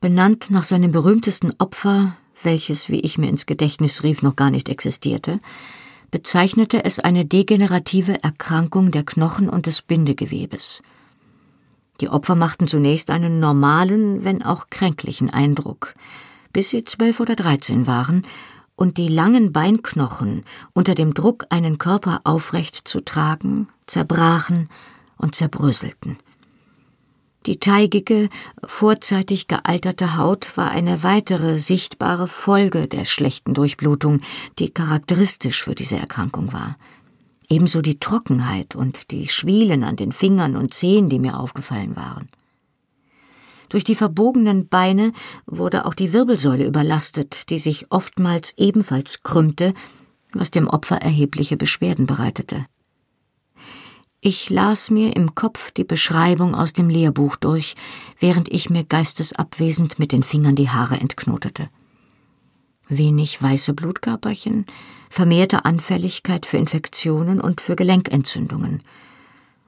[0.00, 4.68] Benannt nach seinem berühmtesten Opfer, welches, wie ich mir ins Gedächtnis rief, noch gar nicht
[4.68, 5.40] existierte,
[6.10, 10.82] bezeichnete es eine degenerative Erkrankung der Knochen und des Bindegewebes.
[12.00, 15.94] Die Opfer machten zunächst einen normalen, wenn auch kränklichen Eindruck,
[16.52, 18.22] bis sie zwölf oder dreizehn waren
[18.76, 24.68] und die langen Beinknochen unter dem Druck, einen Körper aufrecht zu tragen, zerbrachen
[25.16, 26.18] und zerbröselten.
[27.46, 28.30] Die teigige,
[28.64, 34.20] vorzeitig gealterte Haut war eine weitere sichtbare Folge der schlechten Durchblutung,
[34.58, 36.78] die charakteristisch für diese Erkrankung war.
[37.50, 42.28] Ebenso die Trockenheit und die Schwielen an den Fingern und Zehen, die mir aufgefallen waren.
[43.68, 45.12] Durch die verbogenen Beine
[45.44, 49.74] wurde auch die Wirbelsäule überlastet, die sich oftmals ebenfalls krümmte,
[50.32, 52.64] was dem Opfer erhebliche Beschwerden bereitete.
[54.26, 57.74] Ich las mir im Kopf die Beschreibung aus dem Lehrbuch durch,
[58.18, 61.68] während ich mir geistesabwesend mit den Fingern die Haare entknotete.
[62.88, 64.64] Wenig weiße Blutkörperchen,
[65.10, 68.82] vermehrte Anfälligkeit für Infektionen und für Gelenkentzündungen.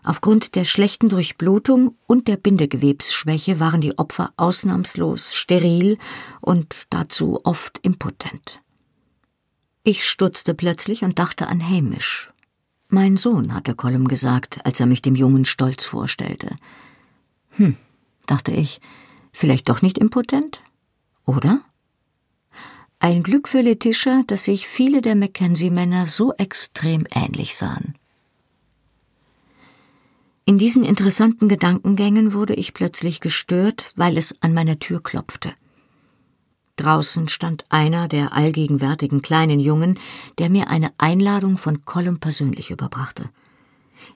[0.02, 5.98] Aufgrund der schlechten Durchblutung und der Bindegewebsschwäche waren die Opfer ausnahmslos steril
[6.40, 8.60] und dazu oft impotent.
[9.82, 12.32] Ich stutzte plötzlich und dachte an Hamish,
[12.88, 16.54] mein Sohn, hatte Colum gesagt, als er mich dem Jungen stolz vorstellte.
[17.50, 17.76] Hm,
[18.26, 18.80] dachte ich,
[19.32, 20.60] vielleicht doch nicht impotent?
[21.24, 21.60] Oder?
[22.98, 27.94] Ein Glück für Letitia, dass sich viele der Mackenzie-Männer so extrem ähnlich sahen.
[30.44, 35.52] In diesen interessanten Gedankengängen wurde ich plötzlich gestört, weil es an meiner Tür klopfte.
[36.76, 39.98] Draußen stand einer der allgegenwärtigen kleinen Jungen,
[40.38, 43.30] der mir eine Einladung von Colum persönlich überbrachte.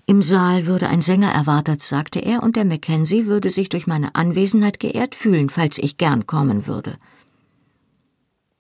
[0.07, 4.15] Im Saal würde ein Sänger erwartet, sagte er, und der Mackenzie würde sich durch meine
[4.15, 6.97] Anwesenheit geehrt fühlen, falls ich gern kommen würde.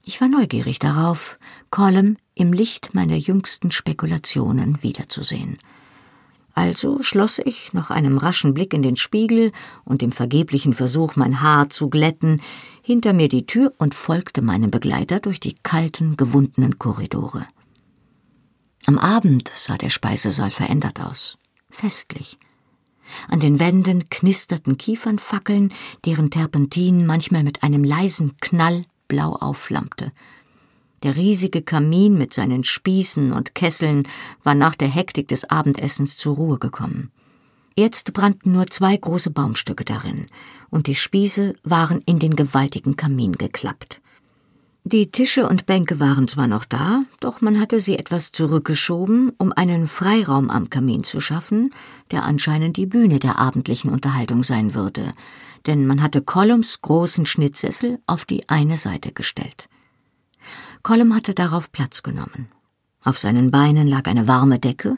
[0.04, 1.38] Ich war neugierig darauf,
[1.70, 5.58] Colum im Licht meiner jüngsten Spekulationen wiederzusehen.
[6.54, 9.52] Also schloss ich, nach einem raschen Blick in den Spiegel
[9.84, 12.40] und dem vergeblichen Versuch, mein Haar zu glätten,
[12.82, 17.46] hinter mir die Tür und folgte meinem Begleiter durch die kalten, gewundenen Korridore.
[18.86, 21.38] Am Abend sah der Speisesaal verändert aus,
[21.70, 22.38] festlich.
[23.28, 25.72] An den Wänden knisterten Kiefernfackeln,
[26.04, 30.12] deren Terpentin manchmal mit einem leisen Knall blau aufflammte.
[31.02, 34.06] Der riesige Kamin mit seinen Spießen und Kesseln
[34.42, 37.10] war nach der Hektik des Abendessens zur Ruhe gekommen.
[37.76, 40.26] Jetzt brannten nur zwei große Baumstücke darin,
[40.68, 44.02] und die Spieße waren in den gewaltigen Kamin geklappt.
[44.84, 49.52] Die Tische und Bänke waren zwar noch da, doch man hatte sie etwas zurückgeschoben, um
[49.52, 51.72] einen Freiraum am Kamin zu schaffen,
[52.10, 55.12] der anscheinend die Bühne der abendlichen Unterhaltung sein würde,
[55.66, 59.68] denn man hatte Columns großen Schnittsessel auf die eine Seite gestellt.
[60.82, 62.48] Colum hatte darauf Platz genommen.
[63.02, 64.96] Auf seinen Beinen lag eine warme Decke,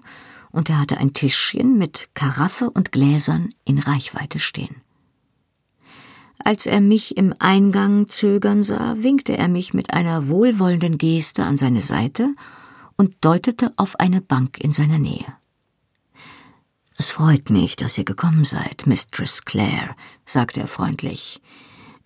[0.50, 4.82] und er hatte ein Tischchen mit Karaffe und Gläsern in Reichweite stehen.
[6.44, 11.56] Als er mich im Eingang zögern sah, winkte er mich mit einer wohlwollenden Geste an
[11.56, 12.34] seine Seite
[12.96, 15.24] und deutete auf eine Bank in seiner Nähe.
[16.98, 19.94] Es freut mich, dass ihr gekommen seid, Mistress Clare,
[20.26, 21.40] sagte er freundlich.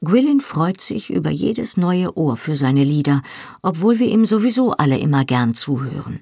[0.07, 3.22] Gwillin freut sich über jedes neue Ohr für seine Lieder,
[3.61, 6.20] obwohl wir ihm sowieso alle immer gern zuhören.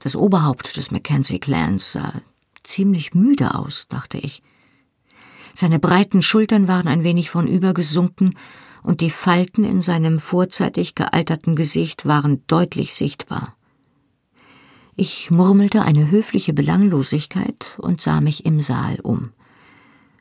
[0.00, 2.12] Das Oberhaupt des Mackenzie-Clans sah
[2.64, 4.42] ziemlich müde aus, dachte ich.
[5.54, 8.34] Seine breiten Schultern waren ein wenig vornübergesunken
[8.82, 13.54] und die Falten in seinem vorzeitig gealterten Gesicht waren deutlich sichtbar.
[14.96, 19.30] Ich murmelte eine höfliche Belanglosigkeit und sah mich im Saal um.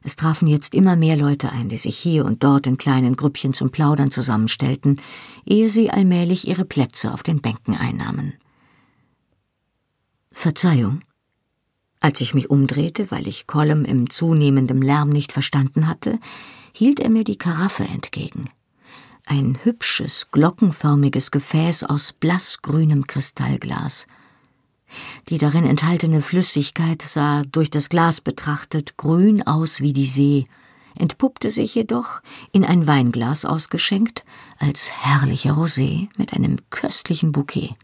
[0.03, 3.53] Es trafen jetzt immer mehr Leute ein, die sich hier und dort in kleinen Grüppchen
[3.53, 5.01] zum Plaudern zusammenstellten,
[5.45, 8.33] ehe sie allmählich ihre Plätze auf den Bänken einnahmen.
[10.31, 11.01] Verzeihung.
[11.99, 16.17] Als ich mich umdrehte, weil ich Colm im zunehmenden Lärm nicht verstanden hatte,
[16.71, 18.49] hielt er mir die Karaffe entgegen.
[19.25, 24.07] Ein hübsches, glockenförmiges Gefäß aus blassgrünem Kristallglas.
[25.29, 30.47] Die darin enthaltene Flüssigkeit sah durch das Glas betrachtet grün aus wie die See,
[30.97, 32.21] entpuppte sich jedoch,
[32.51, 34.23] in ein Weinglas ausgeschenkt,
[34.59, 37.75] als herrlicher Rosé mit einem köstlichen Bouquet.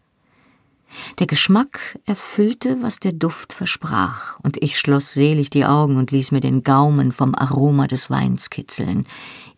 [1.19, 6.31] Der Geschmack erfüllte, was der Duft versprach, und ich schloss selig die Augen und ließ
[6.31, 9.05] mir den Gaumen vom Aroma des Weins kitzeln,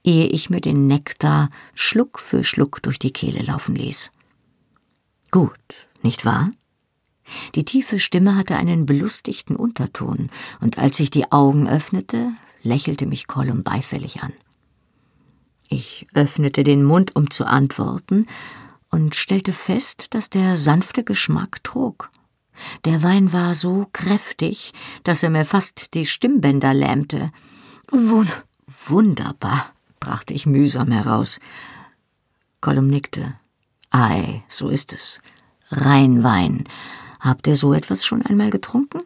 [0.04, 4.12] ehe ich mir den Nektar Schluck für Schluck durch die Kehle laufen ließ.
[5.32, 5.52] Gut,
[6.02, 6.50] nicht wahr?
[7.56, 10.30] Die tiefe Stimme hatte einen belustigten Unterton,
[10.62, 12.32] und als ich die Augen öffnete,
[12.64, 14.34] lächelte mich Colum beifällig an.
[15.70, 18.26] Ich öffnete den Mund, um zu antworten,
[18.90, 22.10] und stellte fest, dass der sanfte Geschmack trug.
[22.86, 24.74] Der Wein war so kräftig,
[25.04, 27.32] dass er mir fast die Stimmbänder lähmte.
[27.92, 28.28] Wun
[28.88, 31.40] wunderbar, brachte ich mühsam heraus.
[32.62, 33.36] Gollum nickte.
[33.92, 35.22] Ei, so ist es.
[35.70, 36.64] Rheinwein.
[37.20, 39.02] Habt ihr so etwas schon einmal getrunken?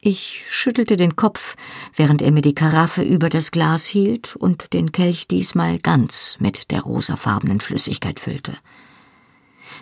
[0.00, 1.56] Ich schüttelte den Kopf,
[1.94, 6.70] während er mir die Karaffe über das Glas hielt und den Kelch diesmal ganz mit
[6.70, 8.56] der rosafarbenen Flüssigkeit füllte.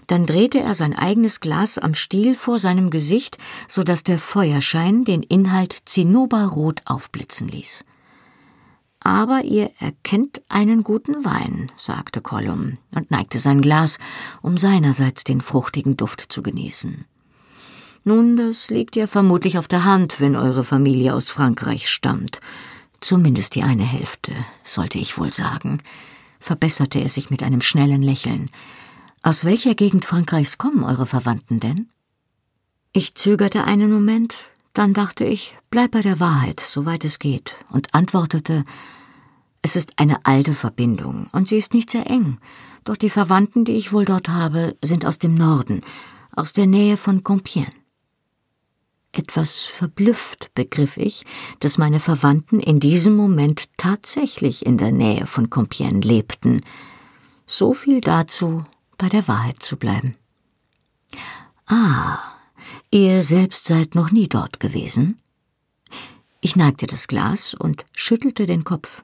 [0.06, 3.38] Dann drehte er sein eigenes Glas am Stiel vor seinem Gesicht,
[3.68, 7.84] so dass der Feuerschein den Inhalt zinnoberrot aufblitzen ließ.
[9.06, 13.98] Aber ihr erkennt einen guten Wein, sagte Colum und neigte sein Glas,
[14.42, 17.04] um seinerseits den fruchtigen Duft zu genießen.
[18.02, 22.40] Nun, das liegt ja vermutlich auf der Hand, wenn eure Familie aus Frankreich stammt.
[22.98, 24.32] Zumindest die eine Hälfte,
[24.64, 25.78] sollte ich wohl sagen,
[26.40, 28.50] verbesserte er sich mit einem schnellen Lächeln.
[29.22, 31.90] Aus welcher Gegend Frankreichs kommen eure Verwandten denn?
[32.92, 34.34] Ich zögerte einen Moment,
[34.72, 38.64] dann dachte ich, bleib bei der Wahrheit, soweit es geht, und antwortete,
[39.66, 42.38] es ist eine alte Verbindung, und sie ist nicht sehr eng,
[42.84, 45.80] doch die Verwandten, die ich wohl dort habe, sind aus dem Norden,
[46.30, 47.72] aus der Nähe von Compiègne.
[49.10, 51.24] Etwas verblüfft begriff ich,
[51.58, 56.60] dass meine Verwandten in diesem Moment tatsächlich in der Nähe von Compiègne lebten.
[57.44, 58.62] So viel dazu,
[58.98, 60.14] bei der Wahrheit zu bleiben.
[61.66, 62.20] Ah,
[62.92, 65.20] ihr selbst seid noch nie dort gewesen?
[66.40, 69.02] Ich neigte das Glas und schüttelte den Kopf.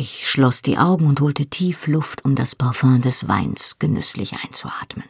[0.00, 5.04] Ich schloss die Augen und holte tief Luft, um das Parfum des Weins genüsslich einzuatmen.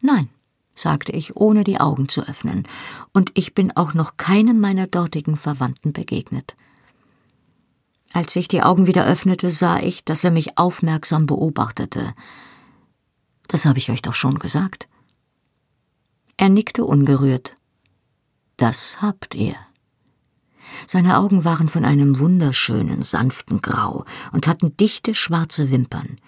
[0.00, 0.30] Nein,
[0.74, 2.66] sagte ich, ohne die Augen zu öffnen,
[3.12, 6.56] und ich bin auch noch keinem meiner dortigen Verwandten begegnet.
[8.14, 12.14] Als ich die Augen wieder öffnete, sah ich, dass er mich aufmerksam beobachtete.
[13.46, 14.88] Das habe ich euch doch schon gesagt.
[16.38, 17.54] Er nickte ungerührt.
[18.56, 19.54] Das habt ihr.
[20.86, 26.18] Seine Augen waren von einem wunderschönen, sanften Grau und hatten dichte schwarze Wimpern.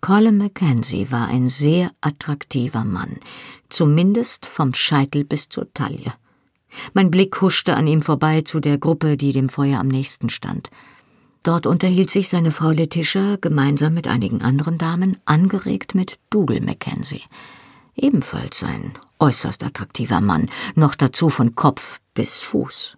[0.00, 3.18] Colin Mackenzie war ein sehr attraktiver Mann,
[3.68, 6.14] zumindest vom Scheitel bis zur Taille.
[6.94, 10.70] Mein Blick huschte an ihm vorbei zu der Gruppe, die dem Feuer am nächsten stand.
[11.42, 17.22] Dort unterhielt sich seine Frau Letitia gemeinsam mit einigen anderen Damen angeregt mit Dougal Mackenzie.
[17.96, 22.96] Ebenfalls ein äußerst attraktiver Mann, noch dazu von Kopf bis Fuß.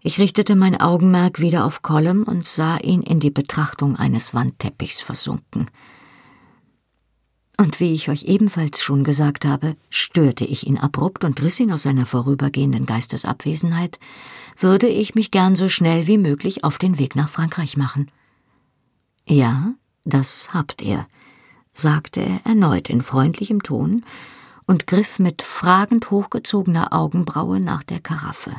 [0.00, 5.00] Ich richtete mein Augenmerk wieder auf Colum und sah ihn in die Betrachtung eines Wandteppichs
[5.00, 5.68] versunken.
[7.60, 11.72] Und wie ich euch ebenfalls schon gesagt habe, störte ich ihn abrupt und riss ihn
[11.72, 13.98] aus seiner vorübergehenden Geistesabwesenheit,
[14.56, 18.08] würde ich mich gern so schnell wie möglich auf den Weg nach Frankreich machen.
[19.26, 19.74] Ja,
[20.04, 21.08] das habt ihr,
[21.72, 24.04] sagte er erneut in freundlichem Ton
[24.68, 28.52] und griff mit fragend hochgezogener Augenbraue nach der Karaffe.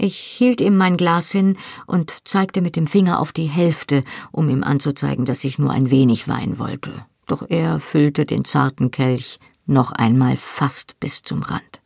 [0.00, 4.48] Ich hielt ihm mein Glas hin und zeigte mit dem Finger auf die Hälfte, um
[4.48, 7.04] ihm anzuzeigen, dass ich nur ein wenig Wein wollte.
[7.26, 11.80] Doch er füllte den zarten Kelch noch einmal fast bis zum Rand.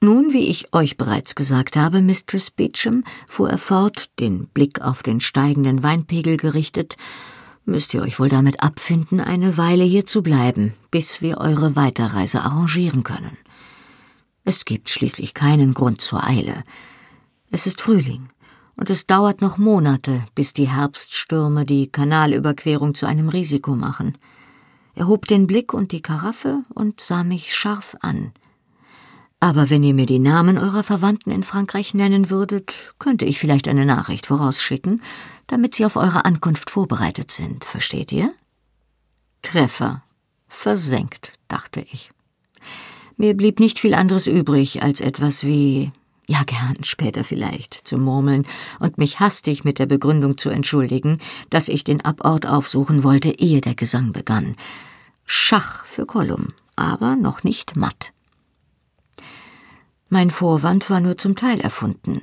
[0.00, 5.02] Nun, wie ich euch bereits gesagt habe, Mistress Beecham, fuhr er fort, den Blick auf
[5.02, 6.96] den steigenden Weinpegel gerichtet,
[7.64, 12.42] müsst ihr euch wohl damit abfinden, eine Weile hier zu bleiben, bis wir eure Weiterreise
[12.42, 13.36] arrangieren können.
[14.44, 16.64] Es gibt schließlich keinen Grund zur Eile.
[17.50, 18.28] Es ist Frühling,
[18.76, 24.18] und es dauert noch Monate, bis die Herbststürme die Kanalüberquerung zu einem Risiko machen.
[24.94, 28.32] Er hob den Blick und die Karaffe und sah mich scharf an.
[29.40, 33.68] Aber wenn ihr mir die Namen eurer Verwandten in Frankreich nennen würdet, könnte ich vielleicht
[33.68, 35.02] eine Nachricht vorausschicken,
[35.46, 38.32] damit sie auf eure Ankunft vorbereitet sind, versteht ihr?
[39.42, 40.02] Treffer.
[40.46, 42.12] Versenkt, dachte ich.
[43.22, 45.92] Mir blieb nicht viel anderes übrig, als etwas wie
[46.26, 48.44] ja gern, später vielleicht, zu murmeln
[48.80, 53.60] und mich hastig mit der Begründung zu entschuldigen, dass ich den Abort aufsuchen wollte, ehe
[53.60, 54.56] der Gesang begann.
[55.24, 58.12] Schach für Kolum, aber noch nicht matt.
[60.08, 62.22] Mein Vorwand war nur zum Teil erfunden,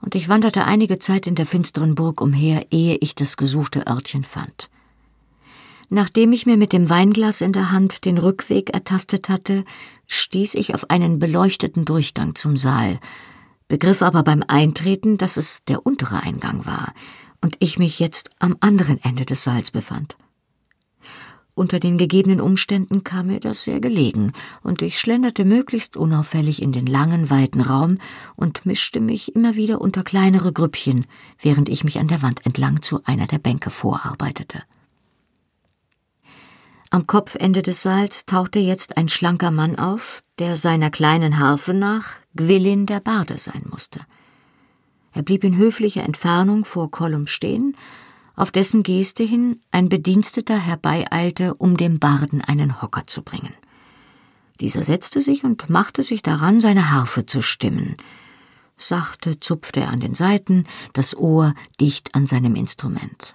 [0.00, 4.24] und ich wanderte einige Zeit in der finsteren Burg umher, ehe ich das gesuchte Örtchen
[4.24, 4.70] fand.
[5.94, 9.62] Nachdem ich mir mit dem Weinglas in der Hand den Rückweg ertastet hatte,
[10.06, 12.98] stieß ich auf einen beleuchteten Durchgang zum Saal,
[13.68, 16.94] begriff aber beim Eintreten, dass es der untere Eingang war
[17.42, 20.16] und ich mich jetzt am anderen Ende des Saals befand.
[21.52, 24.32] Unter den gegebenen Umständen kam mir das sehr gelegen,
[24.62, 27.98] und ich schlenderte möglichst unauffällig in den langen, weiten Raum
[28.34, 31.04] und mischte mich immer wieder unter kleinere Grüppchen,
[31.38, 34.62] während ich mich an der Wand entlang zu einer der Bänke vorarbeitete.
[36.92, 42.16] Am Kopfende des Saals tauchte jetzt ein schlanker Mann auf, der seiner kleinen Harfe nach
[42.36, 44.00] Gwillin der Barde sein musste.
[45.14, 47.74] Er blieb in höflicher Entfernung vor Kollum stehen
[48.36, 53.54] auf dessen Geste hin ein Bediensteter herbeieilte, um dem Barden einen Hocker zu bringen.
[54.60, 57.96] Dieser setzte sich und machte sich daran, seine Harfe zu stimmen.
[58.76, 63.34] Sachte zupfte er an den Saiten, das Ohr dicht an seinem Instrument.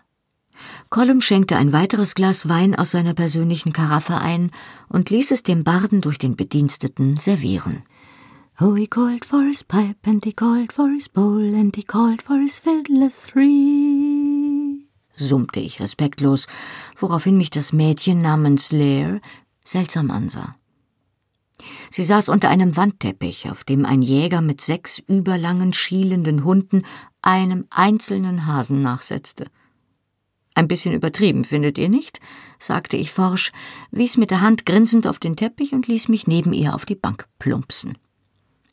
[0.90, 4.52] Colum schenkte ein weiteres Glas Wein aus seiner persönlichen Karaffe ein
[4.90, 7.84] und ließ es dem Barden durch den Bediensteten servieren.
[8.60, 12.22] Oh, he called for his pipe, and he called for his bowl, and he called
[12.22, 14.38] for his fiddler three
[15.18, 16.48] summte ich respektlos,
[16.96, 19.20] woraufhin mich das Mädchen namens Lair
[19.64, 20.54] seltsam ansah.
[21.90, 26.84] Sie saß unter einem Wandteppich, auf dem ein Jäger mit sechs überlangen, schielenden Hunden
[27.22, 29.48] einem einzelnen Hasen nachsetzte.
[30.58, 32.20] Ein bisschen übertrieben, findet ihr nicht?
[32.58, 33.52] sagte ich forsch,
[33.92, 36.96] wies mit der Hand grinsend auf den Teppich und ließ mich neben ihr auf die
[36.96, 37.96] Bank plumpsen.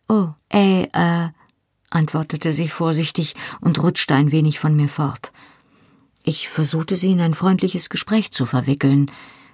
[0.09, 1.29] Oh, äh, äh,
[1.91, 5.31] antwortete sie vorsichtig und rutschte ein wenig von mir fort.
[6.23, 9.11] Ich versuchte sie in ein freundliches Gespräch zu verwickeln,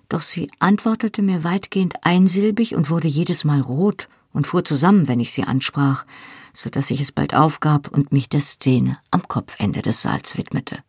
[0.08, 5.18] doch sie antwortete mir weitgehend einsilbig und wurde jedes Mal rot und fuhr zusammen, wenn
[5.18, 6.06] ich sie ansprach,
[6.52, 10.84] so dass ich es bald aufgab und mich der Szene am Kopfende des Saals widmete.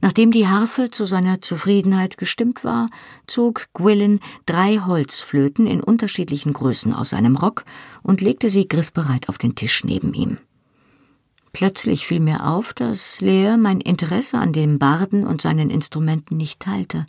[0.00, 2.90] Nachdem die Harfe zu seiner Zufriedenheit gestimmt war,
[3.26, 7.64] zog Gwillin drei Holzflöten in unterschiedlichen Größen aus seinem Rock
[8.02, 10.38] und legte sie griffbereit auf den Tisch neben ihm.
[11.52, 16.60] Plötzlich fiel mir auf, dass Lea mein Interesse an dem Barden und seinen Instrumenten nicht
[16.60, 17.06] teilte.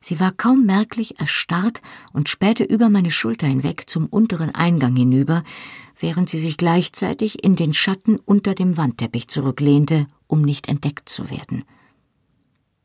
[0.00, 1.80] Sie war kaum merklich erstarrt
[2.12, 5.42] und spähte über meine Schulter hinweg zum unteren Eingang hinüber,
[5.98, 11.30] während sie sich gleichzeitig in den Schatten unter dem Wandteppich zurücklehnte, um nicht entdeckt zu
[11.30, 11.64] werden.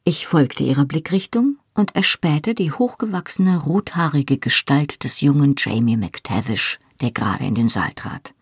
[0.06, 7.12] Ich folgte ihrer Blickrichtung und erspähte die hochgewachsene, rothaarige Gestalt des jungen Jamie McTavish, der
[7.12, 8.34] gerade in den Saal trat.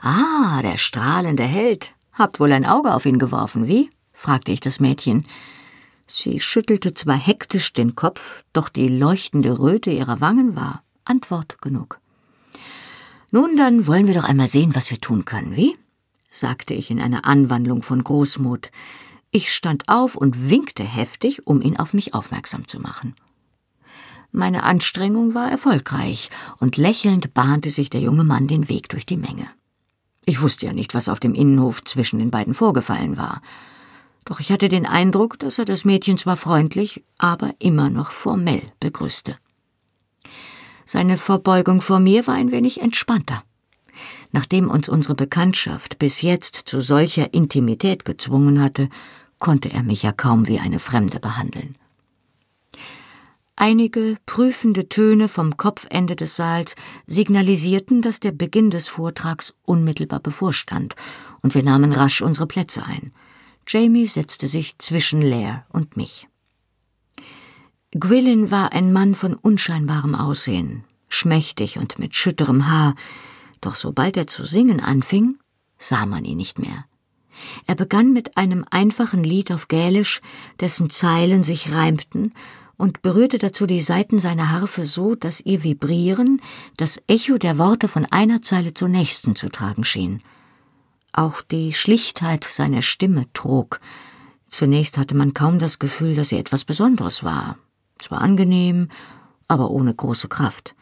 [0.00, 1.92] Ah, der strahlende Held.
[2.12, 3.88] Habt wohl ein Auge auf ihn geworfen, wie?
[4.12, 5.26] fragte ich das Mädchen.
[6.08, 12.00] Sie schüttelte zwar hektisch den Kopf, doch die leuchtende Röte ihrer Wangen war Antwort genug.
[13.30, 15.76] Nun, dann wollen wir doch einmal sehen, was wir tun können, wie?
[16.28, 18.72] sagte ich in einer Anwandlung von Großmut.
[19.30, 23.14] Ich stand auf und winkte heftig, um ihn auf mich aufmerksam zu machen.
[24.32, 29.16] Meine Anstrengung war erfolgreich, und lächelnd bahnte sich der junge Mann den Weg durch die
[29.16, 29.48] Menge.
[30.24, 33.40] Ich wusste ja nicht, was auf dem Innenhof zwischen den beiden vorgefallen war.
[34.24, 38.62] Doch ich hatte den Eindruck, dass er das Mädchen zwar freundlich, aber immer noch formell
[38.80, 39.38] begrüßte.
[40.84, 43.42] Seine Verbeugung vor mir war ein wenig entspannter.
[44.32, 48.88] Nachdem uns unsere Bekanntschaft bis jetzt zu solcher Intimität gezwungen hatte,
[49.38, 51.76] konnte er mich ja kaum wie eine Fremde behandeln.
[53.60, 56.76] Einige prüfende Töne vom Kopfende des Saals
[57.08, 60.94] signalisierten, dass der Beginn des Vortrags unmittelbar bevorstand,
[61.40, 63.12] und wir nahmen rasch unsere Plätze ein.
[63.66, 66.28] Jamie setzte sich zwischen Lair und mich.
[67.90, 72.94] Gwillin war ein Mann von unscheinbarem Aussehen, schmächtig und mit schütterem Haar,
[73.60, 75.38] doch sobald er zu singen anfing,
[75.78, 76.84] sah man ihn nicht mehr.
[77.66, 80.20] Er begann mit einem einfachen Lied auf Gälisch,
[80.60, 82.32] dessen Zeilen sich reimten,
[82.78, 86.40] und berührte dazu die Saiten seiner Harfe so, dass ihr Vibrieren
[86.76, 90.22] das Echo der Worte von einer Zeile zur nächsten zu tragen schien.
[91.12, 93.80] Auch die Schlichtheit seiner Stimme trug.
[94.46, 97.58] Zunächst hatte man kaum das Gefühl, dass sie etwas Besonderes war.
[97.98, 98.88] Zwar angenehm,
[99.48, 100.76] aber ohne große Kraft.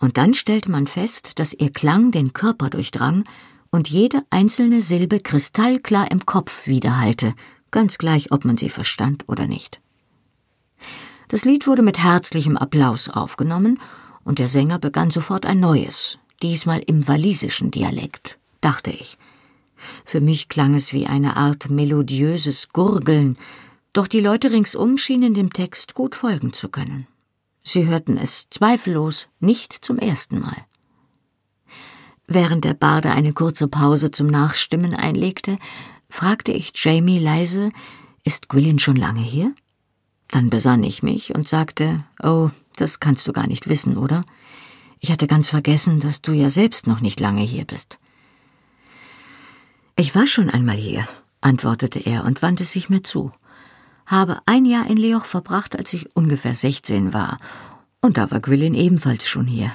[0.00, 3.24] Und dann stellte man fest, dass ihr Klang den Körper durchdrang
[3.70, 7.34] und jede einzelne Silbe kristallklar im Kopf widerhallte,
[7.70, 9.80] ganz gleich, ob man sie verstand oder nicht.
[11.28, 13.78] Das Lied wurde mit herzlichem Applaus aufgenommen,
[14.24, 19.16] und der Sänger begann sofort ein neues, diesmal im walisischen Dialekt, dachte ich.
[20.04, 23.38] Für mich klang es wie eine Art melodiöses Gurgeln,
[23.92, 27.06] doch die Leute ringsum schienen dem Text gut folgen zu können.
[27.68, 30.56] Sie hörten es zweifellos nicht zum ersten Mal.
[32.26, 35.58] Während der Barde eine kurze Pause zum Nachstimmen einlegte,
[36.08, 37.70] fragte ich Jamie leise,
[38.24, 39.54] ist Gwillin schon lange hier?
[40.28, 44.24] Dann besann ich mich und sagte, oh, das kannst du gar nicht wissen, oder?
[44.98, 47.98] Ich hatte ganz vergessen, dass du ja selbst noch nicht lange hier bist.
[49.94, 51.06] Ich war schon einmal hier,
[51.42, 53.30] antwortete er und wandte sich mir zu.
[54.08, 57.36] Habe ein Jahr in Leoch verbracht, als ich ungefähr sechzehn war,
[58.00, 59.70] und da war Quillin ebenfalls schon hier.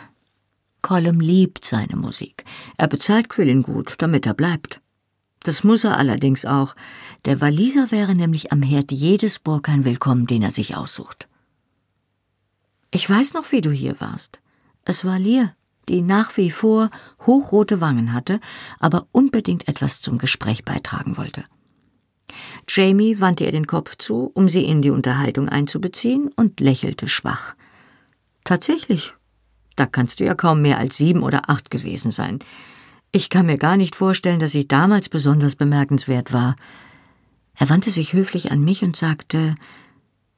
[0.81, 2.43] Colum liebt seine Musik.
[2.77, 4.81] Er bezahlt Quillin gut, damit er bleibt.
[5.43, 6.75] Das muss er allerdings auch.
[7.25, 11.27] Der Waliser wäre nämlich am Herd jedes Burkan willkommen, den er sich aussucht.
[12.89, 14.41] Ich weiß noch, wie du hier warst.
[14.84, 15.53] Es war Lear,
[15.89, 16.89] die nach wie vor
[17.21, 18.39] hochrote Wangen hatte,
[18.79, 21.43] aber unbedingt etwas zum Gespräch beitragen wollte.
[22.67, 27.55] Jamie wandte ihr den Kopf zu, um sie in die Unterhaltung einzubeziehen, und lächelte schwach.
[28.43, 29.13] Tatsächlich,
[29.76, 32.39] da kannst du ja kaum mehr als sieben oder acht gewesen sein.
[33.11, 36.55] Ich kann mir gar nicht vorstellen, dass ich damals besonders bemerkenswert war.
[37.55, 39.55] Er wandte sich höflich an mich und sagte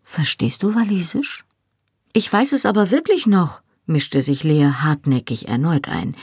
[0.04, 1.46] Verstehst du Walisisch?
[2.14, 6.16] Ich weiß es aber wirklich noch, mischte sich Lea hartnäckig erneut ein.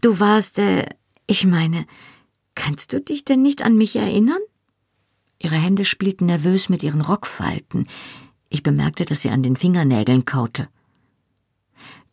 [0.00, 0.86] Du warst, äh,
[1.26, 1.86] ich meine,
[2.54, 4.40] kannst du dich denn nicht an mich erinnern?
[5.38, 7.86] Ihre Hände spielten nervös mit ihren Rockfalten.
[8.48, 10.68] Ich bemerkte, dass sie an den Fingernägeln kaute.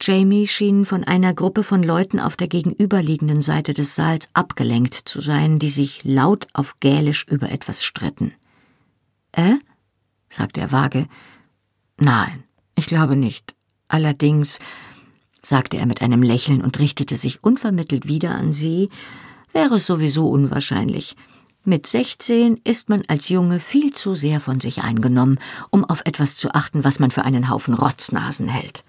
[0.01, 5.21] Jamie schien von einer Gruppe von Leuten auf der gegenüberliegenden Seite des Saals abgelenkt zu
[5.21, 8.33] sein, die sich laut auf Gälisch über etwas stritten.
[9.31, 9.55] Äh?
[10.27, 11.07] sagte er vage.
[11.97, 12.43] Nein,
[12.75, 13.55] ich glaube nicht.
[13.87, 14.59] Allerdings,
[15.41, 18.89] sagte er mit einem Lächeln und richtete sich unvermittelt wieder an sie,
[19.53, 21.15] wäre es sowieso unwahrscheinlich.
[21.65, 25.39] Mit sechzehn ist man als Junge viel zu sehr von sich eingenommen,
[25.69, 28.83] um auf etwas zu achten, was man für einen Haufen Rotznasen hält.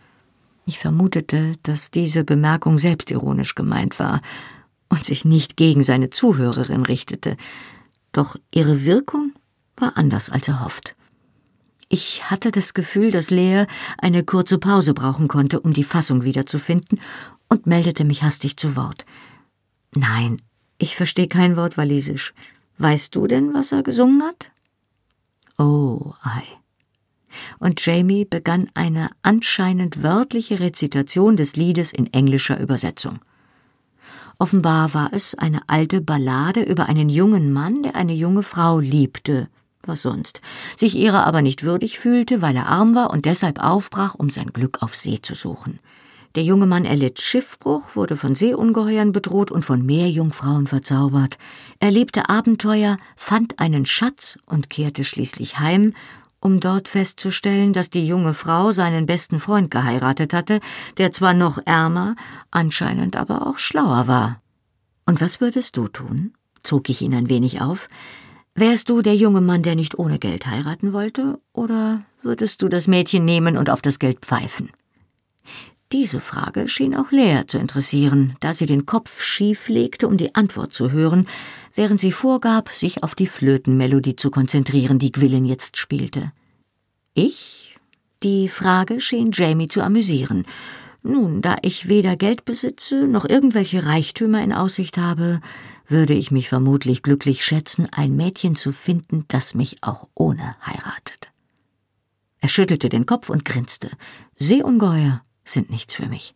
[0.66, 4.22] Ich vermutete, dass diese Bemerkung selbstironisch gemeint war
[4.88, 7.36] und sich nicht gegen seine Zuhörerin richtete,
[8.10, 9.32] doch ihre Wirkung
[9.76, 10.96] war anders als erhofft.
[11.88, 13.66] Ich hatte das Gefühl, dass Lea
[13.98, 17.00] eine kurze Pause brauchen konnte, um die Fassung wiederzufinden,
[17.48, 19.04] und meldete mich hastig zu Wort.
[19.94, 20.42] Nein,
[20.78, 22.34] ich verstehe kein Wort Walisisch.
[22.78, 24.50] Weißt du denn, was er gesungen hat?
[25.58, 26.42] Oh, ei
[27.58, 33.20] und Jamie begann eine anscheinend wörtliche Rezitation des Liedes in englischer Übersetzung.
[34.38, 39.48] Offenbar war es eine alte Ballade über einen jungen Mann, der eine junge Frau liebte,
[39.82, 40.40] was sonst,
[40.76, 44.52] sich ihrer aber nicht würdig fühlte, weil er arm war und deshalb aufbrach, um sein
[44.52, 45.78] Glück auf See zu suchen.
[46.34, 51.38] Der junge Mann erlitt Schiffbruch, wurde von Seeungeheuern bedroht und von Meerjungfrauen verzaubert.
[51.78, 55.94] Er lebte Abenteuer, fand einen Schatz und kehrte schließlich heim
[56.44, 60.60] um dort festzustellen, dass die junge Frau seinen besten Freund geheiratet hatte,
[60.98, 62.16] der zwar noch ärmer,
[62.50, 64.42] anscheinend aber auch schlauer war.
[65.06, 66.34] Und was würdest du tun?
[66.62, 67.88] zog ich ihn ein wenig auf.
[68.54, 72.88] Wärst du der junge Mann, der nicht ohne Geld heiraten wollte, oder würdest du das
[72.88, 74.70] Mädchen nehmen und auf das Geld pfeifen?
[75.94, 80.34] Diese Frage schien auch Lea zu interessieren, da sie den Kopf schief legte, um die
[80.34, 81.24] Antwort zu hören,
[81.72, 86.32] während sie vorgab, sich auf die Flötenmelodie zu konzentrieren, die Gwillen jetzt spielte.
[87.14, 87.76] Ich?
[88.24, 90.42] Die Frage schien Jamie zu amüsieren.
[91.04, 95.40] Nun, da ich weder Geld besitze noch irgendwelche Reichtümer in Aussicht habe,
[95.86, 101.30] würde ich mich vermutlich glücklich schätzen, ein Mädchen zu finden, das mich auch ohne heiratet.
[102.40, 103.90] Er schüttelte den Kopf und grinste.
[104.40, 106.34] Seeungeheuer sind nichts für mich.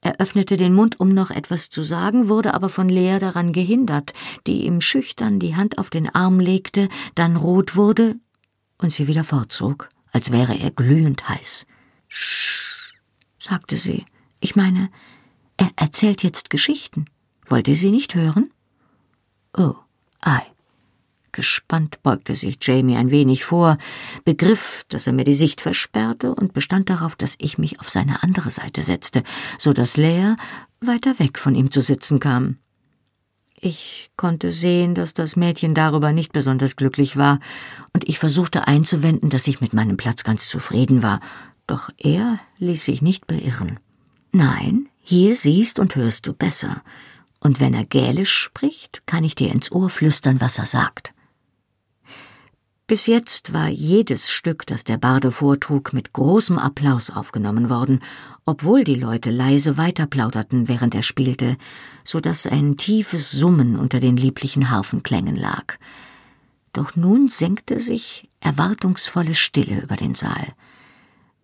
[0.00, 4.12] Er öffnete den Mund, um noch etwas zu sagen, wurde aber von Lea daran gehindert,
[4.46, 8.16] die ihm schüchtern die Hand auf den Arm legte, dann rot wurde
[8.78, 11.66] und sie wieder fortzog, als wäre er glühend heiß.
[12.08, 12.92] Sch,
[13.38, 14.04] sagte sie.
[14.40, 14.90] Ich meine,
[15.56, 17.04] er erzählt jetzt Geschichten.
[17.46, 18.50] Wollte sie nicht hören?
[19.56, 19.74] Oh,
[20.20, 20.51] Ei.
[21.32, 23.78] Gespannt beugte sich Jamie ein wenig vor,
[24.24, 28.22] begriff, dass er mir die Sicht versperrte und bestand darauf, dass ich mich auf seine
[28.22, 29.22] andere Seite setzte,
[29.58, 30.34] so dass Lea
[30.82, 32.58] weiter weg von ihm zu sitzen kam.
[33.58, 37.38] Ich konnte sehen, dass das Mädchen darüber nicht besonders glücklich war,
[37.94, 41.20] und ich versuchte einzuwenden, dass ich mit meinem Platz ganz zufrieden war,
[41.66, 43.80] doch er ließ sich nicht beirren.
[44.32, 46.82] Nein, hier siehst und hörst du besser,
[47.40, 51.14] und wenn er Gälisch spricht, kann ich dir ins Ohr flüstern, was er sagt.
[52.92, 58.00] Bis jetzt war jedes Stück, das der Barde vortrug, mit großem Applaus aufgenommen worden,
[58.44, 61.56] obwohl die Leute leise weiterplauderten, während er spielte,
[62.04, 65.78] so dass ein tiefes Summen unter den lieblichen Harfenklängen lag.
[66.74, 70.52] Doch nun senkte sich erwartungsvolle Stille über den Saal.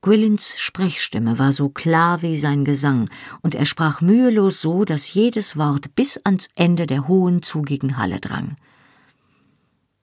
[0.03, 3.09] Gwillins Sprechstimme war so klar wie sein Gesang,
[3.41, 8.21] und er sprach mühelos so, dass jedes Wort bis ans Ende der hohen, zugigen Halle
[8.21, 8.55] drang.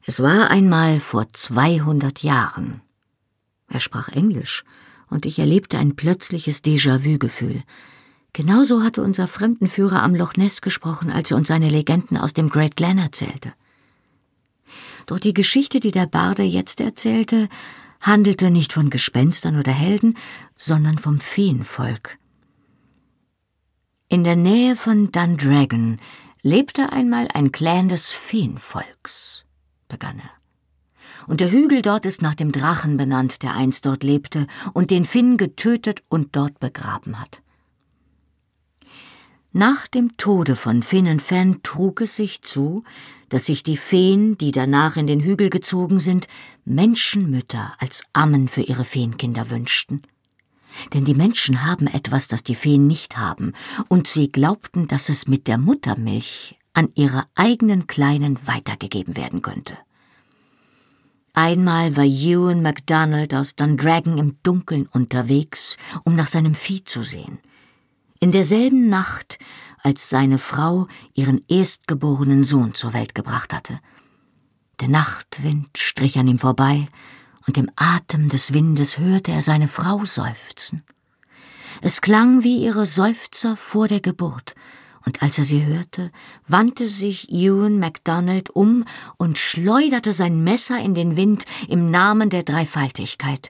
[0.08, 2.82] Es war einmal vor zweihundert Jahren.
[3.68, 4.64] Er sprach Englisch,
[5.10, 7.64] und ich erlebte ein plötzliches Déjà-vu-Gefühl.
[8.32, 12.50] Genauso hatte unser Fremdenführer am Loch Ness gesprochen, als er uns seine Legenden aus dem
[12.50, 13.54] Great Glen erzählte.
[15.08, 17.50] Doch die Geschichte, die der Barde jetzt erzählte,
[18.02, 20.18] handelte nicht von Gespenstern oder Helden,
[20.56, 22.20] sondern vom Feenvolk.
[24.08, 26.00] In der Nähe von Dundragon
[26.44, 29.45] lebte einmal ein Clan des Feenvolks
[29.96, 30.30] begann er.
[31.28, 35.06] Und der Hügel dort ist nach dem Drachen benannt, der einst dort lebte und den
[35.06, 37.42] Finn getötet und dort begraben hat.
[39.58, 42.84] Nach dem Tode von Finnenfen trug es sich zu,
[43.30, 46.28] dass sich die Feen, die danach in den Hügel gezogen sind,
[46.66, 50.02] Menschenmütter als Ammen für ihre Feenkinder wünschten.
[50.94, 53.54] Denn die Menschen haben etwas, das die Feen nicht haben,
[53.88, 59.78] und sie glaubten, dass es mit der Muttermilch an ihre eigenen Kleinen weitergegeben werden könnte.
[61.38, 65.76] Einmal war Ewan MacDonald aus Dundragon im Dunkeln unterwegs,
[66.06, 67.40] um nach seinem Vieh zu sehen.
[68.22, 69.38] In derselben Nacht,
[69.84, 73.82] als seine Frau ihren erstgeborenen Sohn zur Welt gebracht hatte.
[74.80, 76.88] Der Nachtwind strich an ihm vorbei,
[77.48, 80.84] und im Atem des Windes hörte er seine Frau seufzen.
[81.82, 84.56] Es klang wie ihre Seufzer vor der Geburt,
[85.06, 86.12] und als er sie hörte,
[86.48, 88.86] wandte sich Ewan MacDonald um
[89.18, 93.50] und schleuderte sein Messer in den Wind im Namen der Dreifaltigkeit,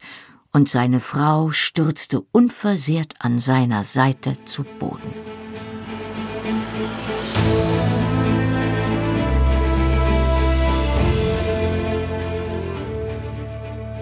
[0.51, 5.13] und seine Frau stürzte unversehrt an seiner Seite zu Boden.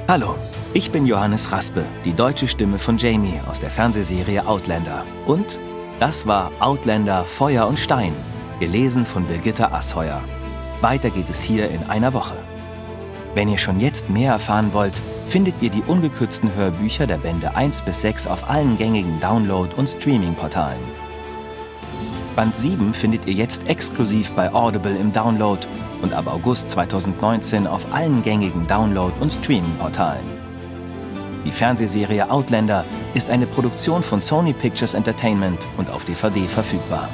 [0.07, 0.35] Hallo,
[0.75, 5.57] ich bin Johannes Raspe, die deutsche Stimme von Jamie aus der Fernsehserie Outlander und
[5.99, 8.13] das war Outlander Feuer und Stein,
[8.59, 10.21] gelesen von Birgitta Asheuer.
[10.81, 12.35] Weiter geht es hier in einer Woche.
[13.35, 14.93] Wenn ihr schon jetzt mehr erfahren wollt,
[15.27, 19.89] findet ihr die ungekürzten Hörbücher der Bände 1 bis 6 auf allen gängigen Download- und
[19.89, 20.83] Streaming-Portalen.
[22.35, 25.65] Band 7 findet ihr jetzt exklusiv bei Audible im Download
[26.01, 30.42] und ab August 2019 auf allen gängigen Download- und Streaming-Portalen.
[31.45, 32.83] Die Fernsehserie Outlander
[33.13, 37.09] ist eine Produktion von Sony Pictures Entertainment und auf DVD verfügbar.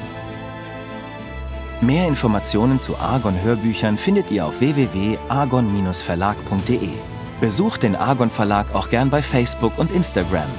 [1.81, 6.91] Mehr Informationen zu Argon Hörbüchern findet ihr auf www.argon-verlag.de.
[7.39, 10.49] Besucht den Argon Verlag auch gern bei Facebook und Instagram.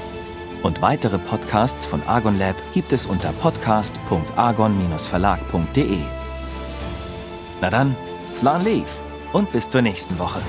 [0.63, 5.99] Und weitere Podcasts von Argon Lab gibt es unter podcast.argon-verlag.de.
[7.61, 7.97] Na dann,
[8.33, 8.97] Slan Leaf
[9.33, 10.41] und bis zur nächsten Woche.